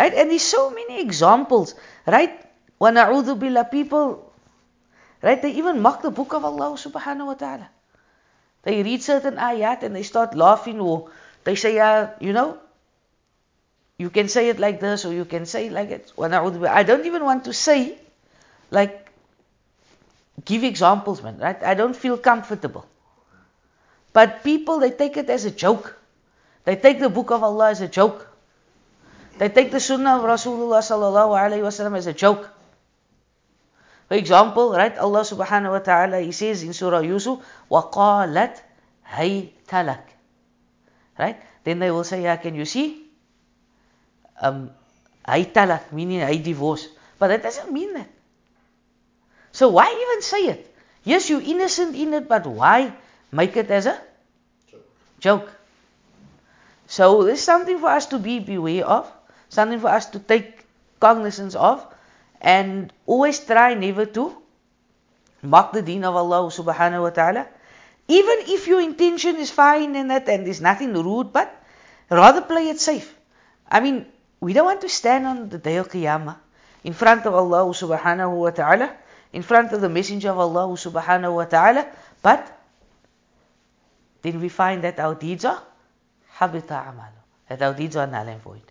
Right? 0.00 0.12
And 0.12 0.30
there's 0.30 0.42
so 0.42 0.70
many 0.70 1.00
examples, 1.00 1.74
right? 2.06 2.38
وَنَعُوذُ 2.80 3.38
billah 3.38 3.64
people, 3.64 4.30
right? 5.22 5.40
They 5.40 5.52
even 5.52 5.80
mock 5.80 6.02
the 6.02 6.10
book 6.10 6.34
of 6.34 6.44
Allah 6.44 6.76
subhanahu 6.76 7.26
wa 7.26 7.34
ta'ala. 7.34 7.68
They 8.62 8.82
read 8.82 9.02
certain 9.02 9.36
ayat 9.36 9.82
and 9.82 9.96
they 9.96 10.02
start 10.02 10.34
laughing 10.34 10.80
or 10.80 11.08
they 11.44 11.54
say, 11.54 11.78
uh, 11.78 12.08
you 12.20 12.32
know, 12.32 12.58
you 13.96 14.10
can 14.10 14.28
say 14.28 14.50
it 14.50 14.58
like 14.58 14.80
this 14.80 15.06
or 15.06 15.14
you 15.14 15.24
can 15.24 15.46
say 15.46 15.66
it 15.66 15.72
like 15.72 15.90
it. 15.90 16.12
وَنَعُوذُ 16.16 16.60
billah. 16.60 16.70
I 16.70 16.82
don't 16.82 17.06
even 17.06 17.24
want 17.24 17.44
to 17.44 17.54
say, 17.54 17.96
like, 18.70 19.08
give 20.44 20.64
examples, 20.64 21.22
man, 21.22 21.38
right? 21.38 21.62
I 21.62 21.72
don't 21.72 21.96
feel 21.96 22.18
comfortable. 22.18 22.84
But 24.12 24.44
people, 24.44 24.80
they 24.80 24.90
take 24.90 25.16
it 25.16 25.30
as 25.30 25.46
a 25.46 25.50
joke. 25.50 25.96
They 26.64 26.76
take 26.76 27.00
the 27.00 27.08
book 27.08 27.30
of 27.30 27.42
Allah 27.42 27.70
as 27.70 27.80
a 27.80 27.88
joke. 27.88 28.28
They 29.38 29.48
take 29.48 29.70
the 29.70 29.80
sunnah 29.80 30.18
of 30.18 30.24
Rasulullah 30.24 30.80
sallallahu 30.80 31.36
alaihi 31.36 31.60
wasallam 31.60 31.96
as 31.96 32.06
a 32.06 32.12
joke. 32.12 32.48
For 34.08 34.14
example, 34.14 34.72
right, 34.72 34.96
Allah 34.96 35.20
subhanahu 35.20 35.70
wa 35.70 35.82
ta'ala, 35.82 36.20
He 36.20 36.32
says 36.32 36.62
in 36.62 36.72
Surah 36.72 37.00
Yusuf, 37.00 37.42
وَقَالَتْ 37.70 38.56
هَيْتَ 39.04 39.68
لَكَ 39.68 40.04
Right? 41.18 41.36
Then 41.64 41.80
they 41.80 41.90
will 41.90 42.04
say, 42.04 42.22
yeah, 42.22 42.36
can 42.36 42.54
you 42.54 42.64
see? 42.64 43.02
Um, 44.40 44.70
هَيْتَ 45.26 45.52
لَكَ, 45.52 45.92
meaning 45.92 46.22
I 46.22 46.36
divorce. 46.36 46.88
But 47.18 47.28
that 47.28 47.42
doesn't 47.42 47.72
mean 47.72 47.94
that. 47.94 48.08
So 49.52 49.68
why 49.68 49.88
even 49.88 50.22
say 50.22 50.42
it? 50.52 50.74
Yes, 51.02 51.28
you're 51.30 51.40
innocent 51.40 51.96
in 51.96 52.14
it, 52.14 52.28
but 52.28 52.46
why 52.46 52.92
make 53.32 53.56
it 53.56 53.70
as 53.70 53.86
a 53.86 53.98
joke. 54.70 54.86
joke? 55.20 55.48
So 56.86 57.24
this 57.24 57.40
is 57.40 57.44
something 57.44 57.78
for 57.78 57.88
us 57.88 58.06
to 58.06 58.18
be 58.18 58.38
beware 58.38 58.84
of, 58.84 59.10
something 59.51 59.79
for 59.83 59.91
us 59.91 60.07
to 60.15 60.19
take 60.19 60.65
cognizance 60.99 61.55
of, 61.55 61.83
and 62.39 62.91
always 63.05 63.37
try 63.43 63.75
never 63.75 64.05
to 64.05 64.31
mock 65.43 65.73
the 65.73 65.81
deen 65.81 66.05
of 66.07 66.15
Allah 66.15 66.47
subhanahu 66.47 67.03
wa 67.03 67.09
ta'ala. 67.11 67.47
Even 68.07 68.37
if 68.47 68.65
your 68.67 68.81
intention 68.81 69.35
is 69.35 69.51
fine 69.51 69.95
and 69.95 70.09
that 70.09 70.27
and 70.29 70.47
there's 70.47 70.61
nothing 70.61 70.93
rude, 70.93 71.33
but 71.33 71.51
rather 72.09 72.41
play 72.41 72.69
it 72.69 72.79
safe. 72.79 73.13
I 73.67 73.79
mean, 73.79 74.05
we 74.39 74.53
don't 74.53 74.65
want 74.65 74.81
to 74.81 74.89
stand 74.89 75.27
on 75.27 75.49
the 75.49 75.57
day 75.57 75.75
of 75.77 75.89
Qiyamah 75.89 76.37
in 76.83 76.93
front 76.93 77.25
of 77.25 77.35
Allah 77.35 77.67
subhanahu 77.75 78.31
wa 78.31 78.49
ta'ala, 78.49 78.95
in 79.33 79.43
front 79.43 79.71
of 79.71 79.81
the 79.81 79.89
messenger 79.89 80.31
of 80.31 80.39
Allah 80.39 80.67
subhanahu 80.75 81.35
wa 81.35 81.45
ta'ala, 81.45 81.87
but 82.21 82.47
then 84.21 84.39
we 84.39 84.49
find 84.49 84.83
that 84.83 84.99
our 84.99 85.15
deeds 85.15 85.45
are 85.45 85.61
habita 86.37 86.79
amalu, 86.87 87.19
that 87.49 87.61
our 87.61 87.73
deeds 87.73 87.95
are 87.95 88.07
null 88.07 88.27
and 88.27 88.41
void. 88.41 88.70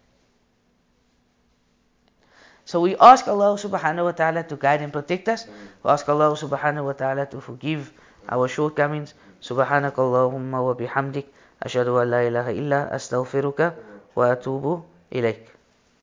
So 2.69 2.81
we 2.81 2.95
ask 2.97 3.27
Allah 3.27 3.53
subhanahu 3.55 4.05
wa 4.05 4.11
ta'ala 4.11 4.43
to 4.43 4.55
guide 4.55 4.81
and 4.81 4.91
protect 4.91 5.29
us. 5.29 5.45
We 5.83 5.89
ask 5.91 6.09
Allah 6.09 6.33
subhanahu 6.33 6.85
wa 6.85 6.93
ta'ala 6.93 7.25
to 7.27 7.41
forgive 7.41 7.93
our 8.29 8.47
shortcomings. 8.47 9.13
Subhanakallahumma 9.41 10.59
wa 10.65 10.73
bihamdik. 10.73 11.25
أشهد 11.63 11.87
أن 11.87 12.11
لا 12.11 12.27
إله 12.27 12.51
إلا 12.51 12.95
أستغفرك 12.95 13.73
وأتوب 14.15 14.83
إليك 15.13 15.45